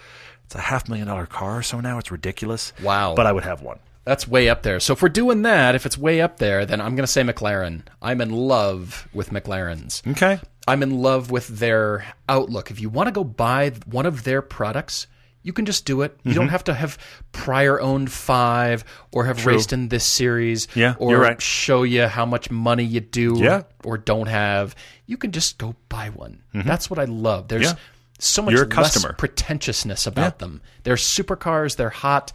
[0.46, 1.98] It's a half million dollar car or so now.
[1.98, 2.72] It's ridiculous.
[2.84, 3.16] Wow.
[3.16, 3.80] But I would have one.
[4.04, 4.80] That's way up there.
[4.80, 7.22] So if we're doing that, if it's way up there, then I'm going to say
[7.22, 7.84] McLaren.
[8.02, 10.06] I'm in love with McLarens.
[10.12, 10.40] Okay.
[10.68, 12.72] I'm in love with their outlook.
[12.72, 15.06] If you want to go buy one of their products,
[15.44, 16.18] you can just do it.
[16.24, 16.40] You Mm-hmm.
[16.40, 16.98] don't have to have
[17.32, 21.42] prior owned five or have raced in this series Yeah, or you're right.
[21.42, 23.64] show you how much money you do Yeah.
[23.84, 24.76] or don't have.
[25.08, 26.42] You can just go buy one.
[26.54, 27.48] That's what I love.
[27.50, 27.78] There's Mm-hmm.
[27.78, 28.18] Yeah.
[28.20, 30.62] so much less pretentiousness about them.
[30.84, 32.34] They're supercars, they're hot,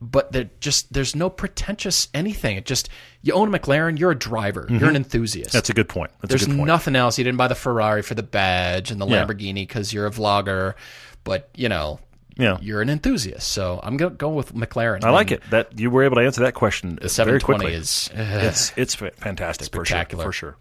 [0.00, 2.56] but they're just there's no pretentious anything.
[2.56, 2.88] It just
[3.22, 5.50] you own a McLaren, you're a driver, you're an enthusiast.
[5.50, 5.56] Mm-hmm.
[5.56, 6.10] That's a good point.
[6.20, 6.66] That's There's a good point.
[6.66, 7.16] nothing else.
[7.18, 9.24] You didn't buy the Ferrari for the badge and the Yeah.
[9.24, 10.74] Lamborghini because you're a vlogger,
[11.22, 12.00] but you know,
[12.36, 12.58] Yeah.
[12.60, 13.48] you're an enthusiast.
[13.48, 15.04] So I'm gonna go with McLaren.
[15.04, 17.72] I like it that you were able to answer that question The very quickly.
[17.72, 20.24] is it's it's fa- fantastic, for sure, spectacular.
[20.24, 20.56] for sure.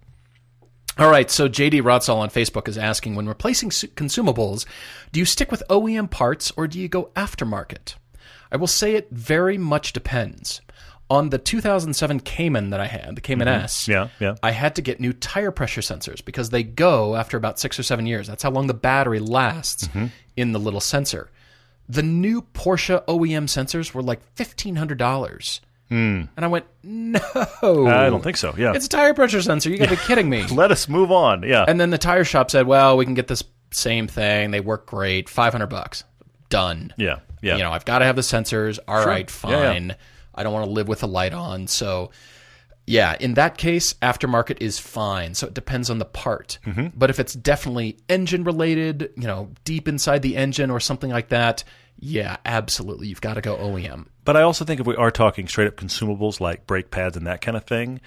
[1.00, 1.30] all right.
[1.32, 4.66] So JD Rodsall on Facebook is asking: When replacing consumables,
[5.12, 7.96] do you stick with OEM parts or do you go aftermarket?
[8.54, 10.62] I will say it very much depends.
[11.10, 13.92] On the 2007 Cayman that I had, the Cayman S, Mm-hmm.
[13.92, 14.36] Yeah, yeah.
[14.42, 17.84] I had to get new tire pressure sensors because they go after about six or
[17.84, 18.26] seven years.
[18.28, 20.06] That's how long the battery lasts Mm-hmm.
[20.38, 21.30] in the little sensor.
[21.90, 27.20] The new Porsche OEM sensors were like fifteen hundred dollars, And I went, no.
[27.62, 28.56] I don't think so.
[28.58, 28.74] Yeah.
[28.74, 29.70] It's a tire pressure sensor.
[29.70, 30.48] You got to be kidding me.
[30.52, 31.44] Let us move on.
[31.44, 31.66] Yeah.
[31.68, 34.52] And then the tire shop said, well, we can get this same thing.
[34.52, 35.28] They work great.
[35.30, 36.04] 500 bucks.
[36.50, 36.94] Done.
[36.98, 37.20] yeah.
[37.44, 37.58] Yeah.
[37.58, 38.80] You know, I've got to have the sensors.
[38.88, 39.74] All right, Yeah, yeah.
[39.74, 39.96] fine.
[40.34, 41.68] I don't want to live with the light on.
[41.68, 42.10] So,
[42.88, 45.36] yeah, in that case, aftermarket is fine.
[45.36, 46.58] So it depends on the part.
[46.66, 46.88] Mm-hmm.
[46.96, 51.30] But if it's definitely engine related, you know, deep inside the engine or something like
[51.30, 51.64] that,
[52.00, 53.08] yeah, absolutely.
[53.08, 54.08] You've got to go OEM.
[54.26, 57.28] But I also think if we are talking straight up consumables like brake pads and
[57.28, 58.02] that kind of thing,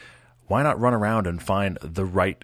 [0.49, 2.43] why not run around and find the right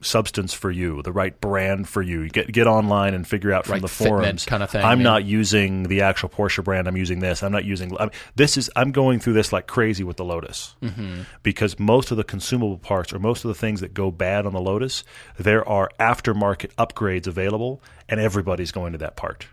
[0.00, 2.28] substance for you, the right brand for you?
[2.28, 5.04] Get get online and figure out from Right the forums kind of thing, I'm yeah.
[5.04, 6.86] not using the actual Porsche brand.
[6.88, 7.42] I'm using this.
[7.42, 7.96] I'm not using.
[7.98, 8.70] I mean, this is.
[8.76, 11.22] I'm going through this like crazy with the Lotus Mm-hmm.
[11.42, 14.52] because most of the consumable parts or most of the things that go bad on
[14.52, 15.04] the Lotus,
[15.38, 19.46] there are aftermarket upgrades available, and everybody's going to that part.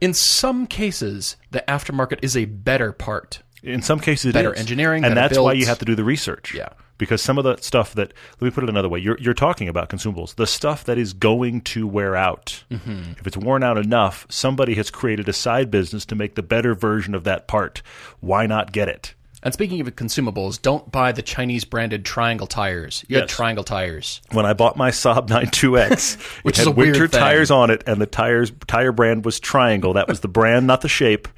[0.00, 3.40] In some cases, the aftermarket is a better part.
[3.62, 4.60] In some cases, it Better is.
[4.60, 6.52] engineering, and better that's why you have to do the research.
[6.54, 6.68] Yeah.
[6.98, 9.68] Because some of the stuff that let me put it another way, you're you're talking
[9.68, 12.64] about consumables, the stuff that is going to wear out.
[12.70, 13.12] Mm-hmm.
[13.18, 16.74] If it's worn out enough, somebody has created a side business to make the better
[16.74, 17.82] version of that part.
[18.20, 19.14] Why not get it?
[19.44, 23.04] And speaking of consumables, don't buy the Chinese branded triangle tires.
[23.08, 24.22] You had triangle tires.
[24.32, 28.50] When I bought my Saab 9-2X, Which had winter tires on it, and the tires
[28.66, 29.92] tire brand was Triangle.
[29.92, 31.28] That was the brand, not the shape.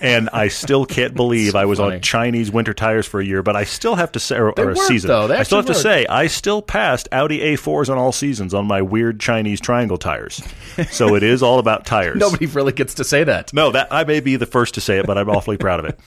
[0.00, 1.96] And I still can't believe I was funny.
[1.96, 3.42] on Chinese winter tires for a year.
[3.42, 5.08] But I still have to say, or, or a work, season.
[5.08, 5.28] though.
[5.28, 8.54] They I still have actually to say, I still passed Audi A4s on all seasons
[8.54, 10.42] on my weird Chinese Triangle tires.
[10.90, 12.16] So it is all about tires.
[12.16, 13.52] Nobody really gets to say that.
[13.52, 15.86] No, that I may be the first to say it, but I'm awfully proud of
[15.86, 16.00] it.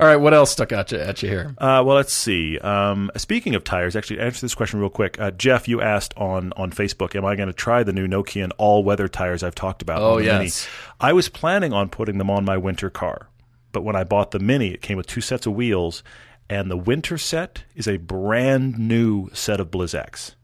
[0.00, 1.54] All right, what else stuck at you, at you here?
[1.58, 2.58] Uh, well, let's see.
[2.58, 5.20] Um, speaking of tires, actually, answer this question real quick.
[5.20, 8.50] Uh, Jeff, you asked on on Facebook, "Am I going to try the new Nokian
[8.56, 10.66] all weather tires I've talked about?" Oh, the Mini?" yes.
[11.00, 13.28] I was planning on putting them on my winter car,
[13.72, 16.02] but when I bought the Mini, it came with two sets of wheels,
[16.48, 20.34] and the winter set is a brand new set of Blizzaks.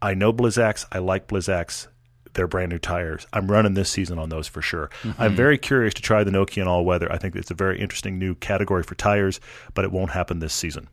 [0.00, 0.86] I know Blizzaks.
[0.90, 1.88] I like Blizzaks.
[2.34, 3.26] They're brand new tires.
[3.32, 4.90] I'm running this season on those for sure.
[5.02, 5.22] Mm-hmm.
[5.22, 7.10] I'm very curious to try the Nokian all weather.
[7.10, 9.40] I think it's a very interesting new category for tires,
[9.74, 10.88] but it won't happen this season.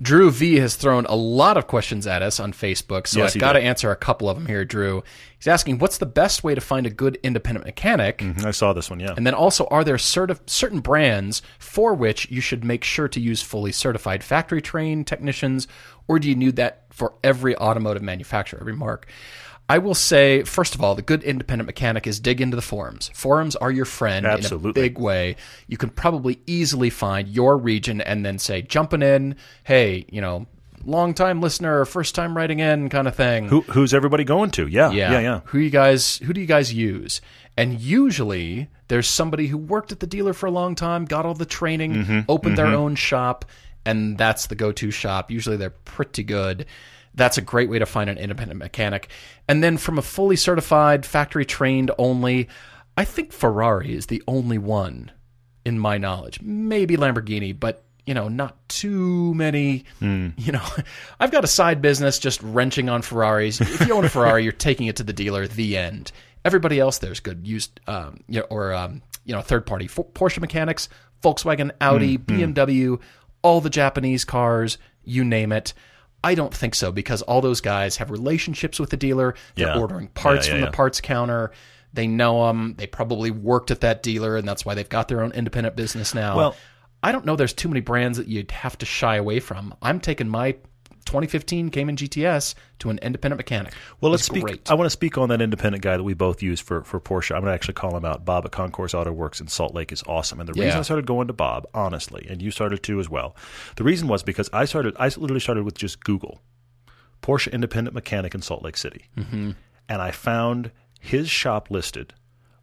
[0.00, 3.40] Drew V has thrown a lot of questions at us on Facebook, so Yes, I've
[3.40, 5.02] got to answer a couple of them here, Drew.
[5.38, 8.22] He's asking, what's the best way to find a good independent mechanic?
[8.44, 9.14] I saw this one, yeah.
[9.16, 13.18] And then also, are there certi- certain brands for which you should make sure to
[13.18, 15.66] use fully certified factory trained technicians,
[16.06, 19.08] or do you need that for every automotive manufacturer, every marque?
[19.68, 23.10] I will say, first of all, the good independent mechanic is dig into the forums.
[23.12, 24.72] Forums are your friend in a Absolutely.
[24.72, 25.36] big way.
[25.66, 30.46] You can probably easily find your region and then say, jumping in, hey, you know,
[30.84, 33.48] long time listener, first time writing in kind of thing.
[33.48, 34.66] Who, who's everybody going to?
[34.68, 35.10] Yeah, Yeah.
[35.12, 35.40] yeah, yeah.
[35.46, 37.20] Who you guys who do you guys use?
[37.56, 41.34] And usually there's somebody who worked at the dealer for a long time, got all
[41.34, 42.20] the training, Mm-hmm.
[42.28, 43.44] opened their own shop,
[43.84, 45.30] and that's the go-to shop.
[45.30, 46.64] Usually they're pretty good.
[47.18, 49.08] That's a great way to find an independent mechanic.
[49.48, 52.48] And then from a fully certified, factory trained only,
[52.96, 55.10] I think Ferrari is the only one
[55.64, 56.40] in my knowledge.
[56.40, 59.84] Maybe Lamborghini, but you know, not too many.
[59.98, 60.28] Hmm.
[60.38, 60.64] You know,
[61.20, 63.60] I've got a side business just wrenching on Ferraris.
[63.60, 65.46] If you own a Ferrari, you're taking it to the dealer.
[65.46, 66.12] The end.
[66.44, 70.06] Everybody else there's good used, um, you know, or um, you know, third party For-
[70.06, 70.88] Porsche mechanics,
[71.22, 73.00] Volkswagen, Audi, Hmm, BMW,
[73.42, 75.74] all the Japanese cars, you name it.
[76.24, 79.34] I don't think so because all those guys have relationships with the dealer.
[79.54, 79.78] They're Yeah.
[79.80, 81.52] ordering parts Yeah, from yeah, the parts counter.
[81.94, 82.74] They know them.
[82.76, 86.14] They probably worked at that dealer, and that's why they've got their own independent business
[86.14, 86.36] now.
[86.36, 86.56] Well-
[87.02, 87.36] I don't know.
[87.36, 89.72] There's too many brands that you'd have to shy away from.
[89.80, 90.56] I'm taking my
[91.08, 93.72] 2015 Cayman GTS to an independent mechanic.
[94.00, 94.44] Well, let's speak.
[94.44, 94.70] Great.
[94.70, 97.34] I want to speak on that independent guy that we both use for, for Porsche.
[97.34, 98.24] I'm going to actually call him out.
[98.24, 100.38] Bob at Concourse Auto Works in Salt Lake is awesome.
[100.38, 100.78] And the reason Yeah.
[100.78, 103.34] I started going to Bob, honestly, and you started too as well,
[103.76, 104.94] the reason was because I started.
[104.98, 106.40] I literally started with just Google
[107.22, 109.52] Porsche independent mechanic in Salt Lake City, mm-hmm.
[109.88, 112.14] and I found his shop listed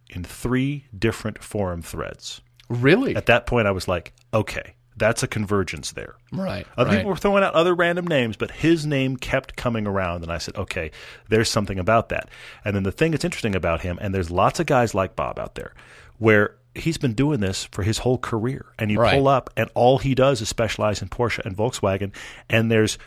[0.10, 2.42] in three different forum threads.
[2.70, 3.16] really?
[3.16, 6.16] At that point, I was like, okay, that's a convergence there.
[6.32, 6.66] right.
[6.78, 6.98] Other right.
[6.98, 10.38] people were throwing out other random names, but his name kept coming around, and I
[10.38, 10.92] said, okay,
[11.30, 12.30] there's something about that.
[12.64, 15.38] And then the thing that's interesting about him, and there's lots of guys like Bob
[15.38, 15.74] out there,
[16.18, 19.14] where he's been doing this for his whole career, and you Right.
[19.16, 22.12] pull up, and all he does is specialize in Porsche and Volkswagen,
[22.50, 22.98] and there's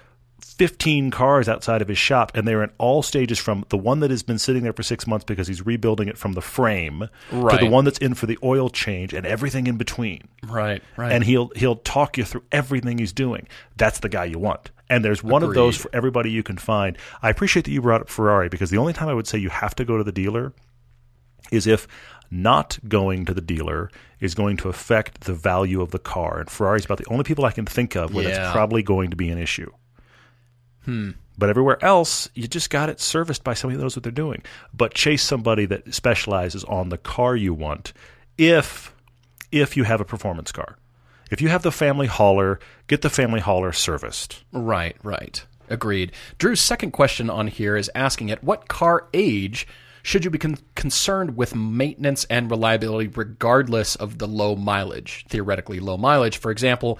[0.40, 4.10] 15 cars outside of his shop, and they're in all stages from the one that
[4.10, 7.56] has been sitting there for six months because he's rebuilding it from the frame to
[7.60, 10.82] the one that's in for the oil change and everything in between right.
[10.96, 11.12] Right.
[11.12, 13.46] and he'll he'll talk you through everything he's doing.
[13.76, 14.70] That's the guy you want.
[14.90, 16.96] And there's one of those for everybody you can find.
[17.22, 19.50] I appreciate that you brought up Ferrari because the only time I would say you
[19.50, 20.52] have to go to the dealer
[21.52, 21.86] is if
[22.30, 26.40] not going to the dealer is going to affect the value of the car.
[26.40, 28.30] And Ferrari's about the only people I can think of where Yeah.
[28.30, 29.70] that's probably going to be an issue.
[30.88, 31.10] Hmm.
[31.36, 34.42] But everywhere else, you just got it serviced by somebody that knows what they're doing.
[34.72, 37.92] But chase somebody that specializes on the car you want
[38.38, 38.94] if
[39.52, 40.78] if you have a performance car.
[41.30, 44.42] If you have the family hauler, get the family hauler serviced.
[44.50, 45.44] Right, right.
[45.68, 46.12] Agreed.
[46.38, 49.66] Drew's second question on here is asking at what car age
[50.02, 55.80] should you be con- concerned with maintenance and reliability regardless of the low mileage, theoretically
[55.80, 56.38] low mileage?
[56.38, 56.98] For example,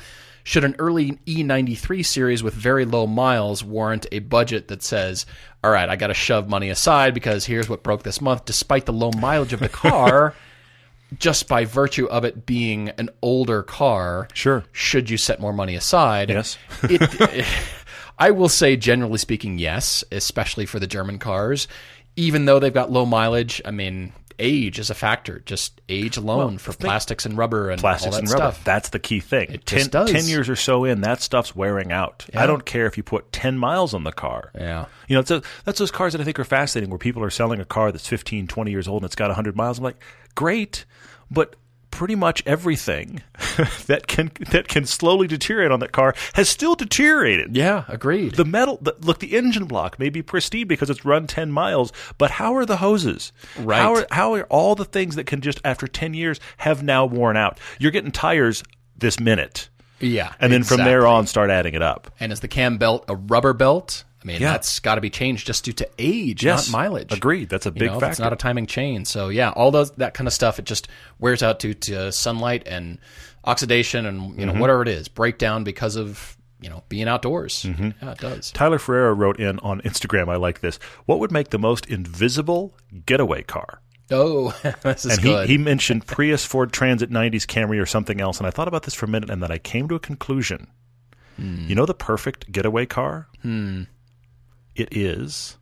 [0.49, 5.27] should an early E93 series with very low miles warrant a budget that says,
[5.63, 8.87] all right, I got to shove money aside because here's what broke this month, despite
[8.87, 10.35] the low mileage of the car?
[11.19, 14.65] just by virtue of it being an older car, Sure.
[14.73, 16.31] should you set more money aside?
[16.31, 16.57] Yes.
[16.85, 17.47] it,
[18.19, 21.69] I will say, generally speaking, yes, especially for the German cars.
[22.17, 25.41] Even though they've got low mileage, I mean, age is a factor.
[25.41, 28.53] Just age alone for plastics and rubber and plastics all that and rubber.
[28.53, 28.65] stuff.
[28.65, 29.51] That's the key thing.
[29.51, 29.89] It ten.
[29.89, 32.27] 10 years or so in, that stuff's wearing out.
[32.35, 34.51] I don't care if you put 10 miles on the car.
[34.55, 34.87] Yeah.
[35.09, 37.31] You know, it's a, that's those cars that I think are fascinating where people are
[37.31, 39.79] selling a car that's 15, 20 years old and it's got 100 miles.
[39.79, 40.03] I'm like,
[40.35, 40.85] great,
[41.31, 41.57] but
[41.91, 43.23] pretty much everything
[43.87, 47.57] that can that can slowly deteriorate on that car has still deteriorated.
[47.57, 48.35] Yeah, agreed.
[48.35, 51.93] The metal, the, look, the engine block may be pristine because it's run 10 miles,
[52.19, 53.33] but how are the hoses?
[53.59, 53.79] Right.
[53.81, 57.07] How are, how are all the things that can just, after 10 years, have now
[57.07, 57.59] worn out?
[57.79, 58.63] You're getting tires
[58.97, 59.69] this minute.
[60.01, 60.33] yeah.
[60.41, 62.11] And then from there on, start adding it up.
[62.21, 64.05] And is the cam belt a rubber belt?
[64.23, 64.53] I mean, Yeah.
[64.53, 66.69] that's got to be changed just due to age, Yes.
[66.69, 67.13] not mileage.
[67.13, 67.49] Agreed.
[67.49, 68.11] That's a You big know, factor.
[68.11, 69.05] It's not a timing chain.
[69.05, 70.89] So yeah, all those that kind of stuff it just
[71.21, 72.99] wears out due to sunlight and
[73.45, 74.61] oxidation and you know Mm-hmm.
[74.61, 77.63] whatever it is, breakdown because of you know being outdoors.
[77.63, 77.91] Mm-hmm.
[78.03, 78.51] Yeah, it does.
[78.51, 80.81] Tyler Ferreira wrote in on Instagram, I like this.
[81.07, 82.75] What would make the most invisible
[83.07, 83.81] getaway car?
[84.11, 84.51] Oh,
[84.83, 85.49] this is And he, good.
[85.49, 88.39] he mentioned Prius, Ford Transit, 90s Camry, or something else.
[88.39, 90.67] And I thought about this for a minute and then I came to a conclusion.
[91.37, 91.67] Hmm.
[91.69, 93.29] You know the perfect getaway car?
[94.79, 95.59] It is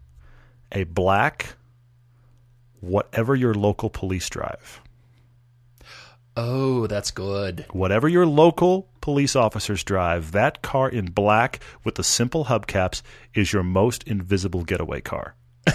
[0.72, 1.56] a black,
[2.80, 4.82] whatever your local police drive.
[6.36, 7.64] oh, that's good.
[7.70, 13.00] Whatever your local police officers drive, that car in black with the simple hubcaps
[13.34, 15.34] is your most invisible getaway car.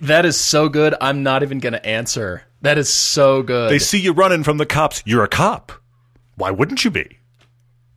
[0.00, 0.96] That is so good.
[1.00, 2.42] I'm not even going to answer.
[2.62, 3.70] That is so good.
[3.70, 5.00] They see you running from the cops.
[5.06, 5.70] You're a cop.
[6.34, 7.18] Why wouldn't you be?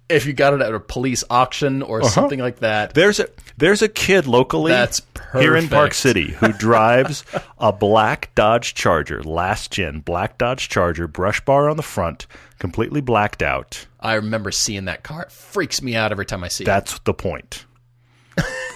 [0.10, 2.10] If you got it at a police auction or Uh-huh.
[2.10, 2.93] something like that.
[2.93, 3.28] There's a
[3.58, 5.01] there's a kid locally That's
[5.34, 5.93] here in Park.
[5.93, 7.24] City who drives
[7.58, 12.28] a black Dodge Charger, last gen black Dodge Charger, brush bar on the front,
[12.60, 13.86] completely blacked out.
[13.99, 15.24] I remember seeing that car.
[15.24, 16.68] It freaks me out every time I see it.
[16.68, 17.66] That's the point.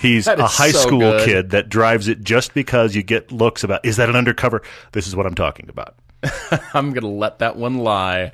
[0.02, 1.26] He's a high so school good.
[1.26, 4.62] kid that drives it just because you get looks about is that an undercover?
[4.94, 5.96] This is what I'm talking about.
[6.74, 8.32] I'm going to let that one lie.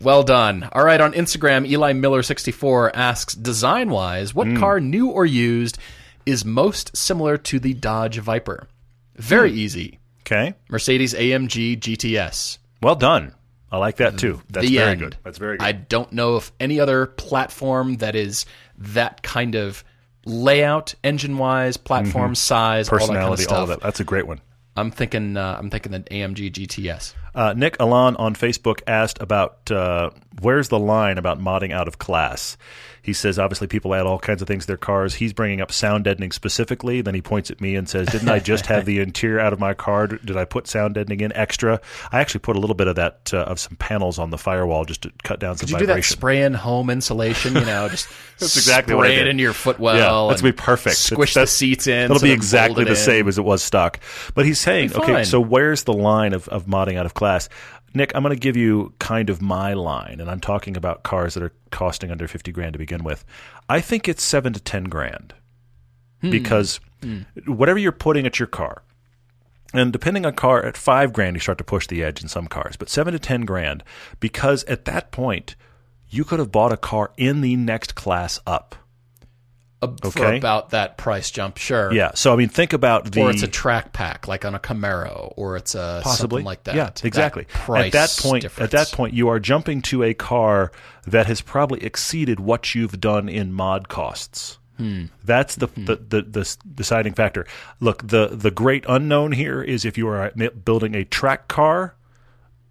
[0.00, 0.68] Well done.
[0.72, 4.56] All right, on Instagram, Eli Miller64 asks Design wise, what Hmm.
[4.58, 5.76] car, new or used,
[6.24, 8.68] is most similar to the Dodge Viper?
[9.16, 9.58] Very Hmm.
[9.58, 9.98] easy.
[10.22, 10.54] Okay.
[10.68, 12.58] Mercedes AMG GTS.
[12.82, 13.32] Well done.
[13.72, 14.40] I like that too.
[14.50, 15.00] That's the very end.
[15.00, 15.16] good.
[15.24, 15.64] That's very good.
[15.66, 18.46] I don't know if any other platform that is
[18.78, 19.84] that kind of
[20.24, 23.16] layout, engine wise, platform size, all that kind of Mm-hmm.
[23.36, 23.58] Personality, stuff.
[23.58, 23.80] all that.
[23.80, 24.40] That's a great one.
[24.76, 25.36] I'm thinking.
[25.36, 27.14] Uh, I'm thinking the AMG GTS.
[27.34, 30.10] Uh, Nick Alon on Facebook asked about uh,
[30.40, 32.56] where's the line about modding out of class.
[33.08, 35.14] He says obviously people add all kinds of things to their cars.
[35.14, 37.00] He's bringing up sound deadening specifically.
[37.00, 39.58] Then he points at me and says, "Didn't I just have the interior out of
[39.58, 40.06] my car?
[40.08, 41.80] Did I put sound deadening in extra?
[42.12, 44.84] I actually put a little bit of that uh, of some panels on the firewall
[44.84, 47.54] just to cut down some Did you do that vibration." spray in home insulation?
[47.54, 49.30] You know, just That's exactly what I spray it did.
[49.30, 49.96] into your footwell.
[49.96, 50.96] yeah, that's be perfect.
[50.96, 52.04] Squish That's- the seats in.
[52.04, 52.96] It'll so be exactly the in.
[52.96, 53.98] same as it was stock.
[54.34, 57.48] But he's saying, okay, so where's the line of, of modding out of class?
[57.94, 61.34] Nick, I'm going to give you kind of my line, and I'm talking about cars
[61.34, 63.24] that are costing under 50 grand to begin with.
[63.68, 65.34] I think it's seven to 10 grand
[66.20, 66.30] Hmm.
[66.30, 66.80] because
[67.46, 68.82] whatever you're putting at your car,
[69.72, 72.46] and depending on car, at five grand, you start to push the edge in some
[72.48, 73.84] cars, but seven to 10 grand
[74.18, 75.54] because at that point,
[76.08, 78.74] you could have bought a car in the next class up.
[79.80, 80.38] Uh, for Okay.
[80.38, 81.56] about that price jump.
[81.56, 81.92] Sure.
[81.92, 82.10] Yeah.
[82.14, 83.20] So, I mean, think about the.
[83.22, 86.64] Or it's a track pack, like on a Camaro, or it's a possibly something like
[86.64, 86.74] that.
[86.74, 87.44] Yeah, That exactly.
[87.44, 88.74] price at that point, difference.
[88.74, 90.72] at that point, you are jumping to a car
[91.06, 94.58] that has probably exceeded what you've done in mod costs.
[94.78, 95.06] Hmm.
[95.24, 97.46] That's the, the, the the deciding factor.
[97.80, 100.30] Look, the the great unknown here is if you are
[100.64, 101.94] building a track car,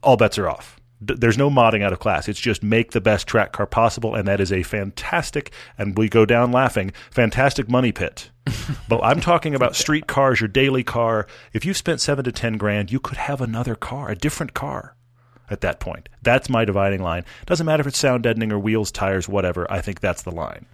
[0.04, 0.77] all bets are off.
[1.04, 2.28] D- there's no modding out of class.
[2.28, 6.10] It's just make the best track car possible, and that is a fantastic, and we
[6.10, 8.32] go down laughing, fantastic money pit.
[8.90, 11.28] but I'm talking about street cars, your daily car.
[11.54, 14.96] If you spent seven to ten grand, you could have another car, a different car
[15.50, 16.10] at that point.
[16.22, 17.26] That's my dividing line.
[17.46, 19.72] Doesn't matter if it's sound deadening or wheels, tires, whatever.
[19.72, 20.66] I think that's the line.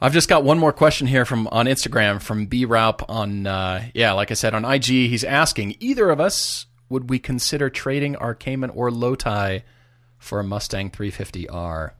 [0.00, 3.84] I've just got one more question here from on Instagram from B Raup on uh,
[3.94, 4.84] yeah, like I said on IG.
[4.84, 9.62] He's asking either of us would we consider trading our Cayman or Lowtie
[10.18, 11.92] for a Mustang 350R,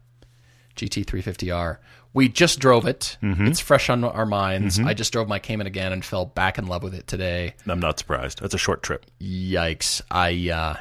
[0.77, 1.79] GT 350R?
[2.15, 3.19] We just drove it.
[3.23, 3.47] Mm-hmm.
[3.47, 4.81] It's fresh on our minds.
[4.81, 7.55] I just drove my Cayman again and fell back in love with it today.
[7.67, 8.41] I'm not surprised.
[8.41, 9.05] That's a short trip.
[9.21, 10.01] Yikes!
[10.11, 10.77] I uh,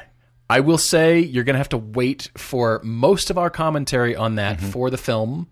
[0.50, 4.56] I will say you're gonna have to wait for most of our commentary on that
[4.58, 4.70] Mm-hmm.
[4.70, 5.48] for the film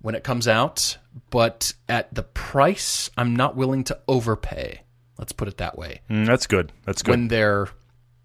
[0.00, 0.96] when it comes out.
[1.30, 4.80] But at the price, I'm not willing to overpay.
[5.18, 6.00] Let's put it that way.
[6.10, 6.72] Mm, that's good.
[6.84, 7.10] That's good.
[7.12, 7.68] When they're,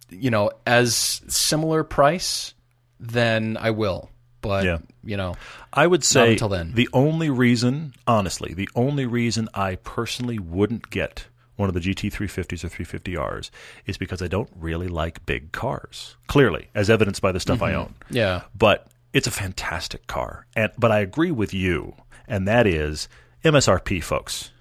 [0.10, 2.54] you know, as similar price,
[3.00, 4.10] then I will.
[4.42, 4.78] But Yeah.
[5.04, 5.36] you know,
[5.74, 6.72] I would say until then.
[6.74, 11.26] the only reason, honestly, the only reason I personally wouldn't get
[11.58, 13.50] one of the GT350s or 350Rs
[13.86, 16.16] is because I don't really like big cars.
[16.28, 17.96] Clearly, as evidenced by the stuff I own.
[18.10, 20.46] yeah, But it's a fantastic car.
[20.56, 21.96] And but I agree with you,
[22.30, 23.10] and that is
[23.44, 24.52] MSRP, folks.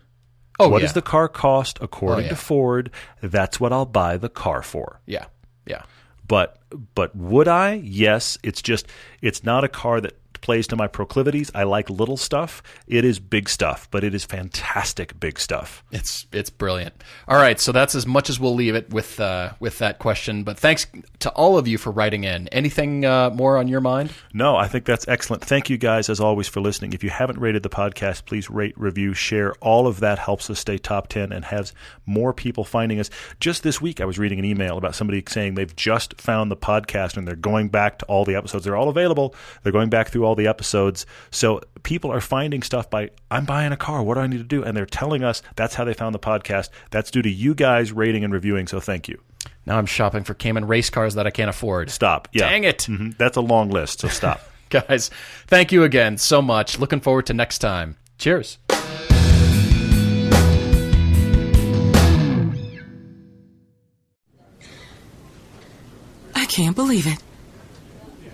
[0.59, 2.29] Oh What yeah, does the car cost according oh, yeah.
[2.31, 2.91] to Ford?
[3.23, 5.01] That's what I'll buy the car for.
[5.07, 5.27] yeah,
[5.67, 5.83] yeah.
[6.27, 6.59] But
[6.95, 7.75] but would I?
[7.75, 8.37] Yes.
[8.43, 8.87] It's just
[9.23, 11.51] it's not a car that plays to my proclivities.
[11.55, 12.63] I like little stuff.
[12.87, 15.85] It is big stuff, but it is fantastic big stuff.
[15.91, 17.03] It's it's brilliant.
[17.27, 20.45] All right, so that's as much as we'll leave it with uh, with that question.
[20.45, 20.87] But thanks
[21.21, 22.49] to all of you for writing in.
[22.49, 24.13] Anything uh, more on your mind?
[24.33, 25.45] No, I think that's excellent.
[25.45, 26.93] Thank you guys as always for listening.
[26.93, 29.55] If you haven't rated the podcast, please rate, review, share.
[29.61, 31.73] All of that helps us stay top 10 and has
[32.07, 33.11] more people finding us.
[33.41, 36.57] Just this week I was reading an email about somebody saying they've just found the
[36.57, 38.65] podcast and they're going back to all the episodes.
[38.65, 39.35] They're all available.
[39.63, 41.07] They're going back through all the episodes.
[41.31, 44.03] So people are finding stuff by I'm buying a car.
[44.03, 44.63] What do I need to do?
[44.65, 46.71] And they're telling us that's how they found the podcast.
[46.91, 48.67] That's due to you guys rating and reviewing.
[48.67, 49.21] So thank you.
[49.67, 51.91] Now I'm shopping for Cayman race cars that I can't afford.
[51.91, 52.29] Stop.
[52.33, 52.49] Yeah.
[52.49, 52.79] Dang it.
[52.89, 53.17] Mhm.
[53.19, 54.01] That's a long list.
[54.01, 54.41] So stop.
[54.71, 55.11] Guys,
[55.47, 56.79] thank you again so much.
[56.79, 57.97] Looking forward to next time.
[58.19, 58.59] Cheers.
[66.35, 67.19] I can't believe it.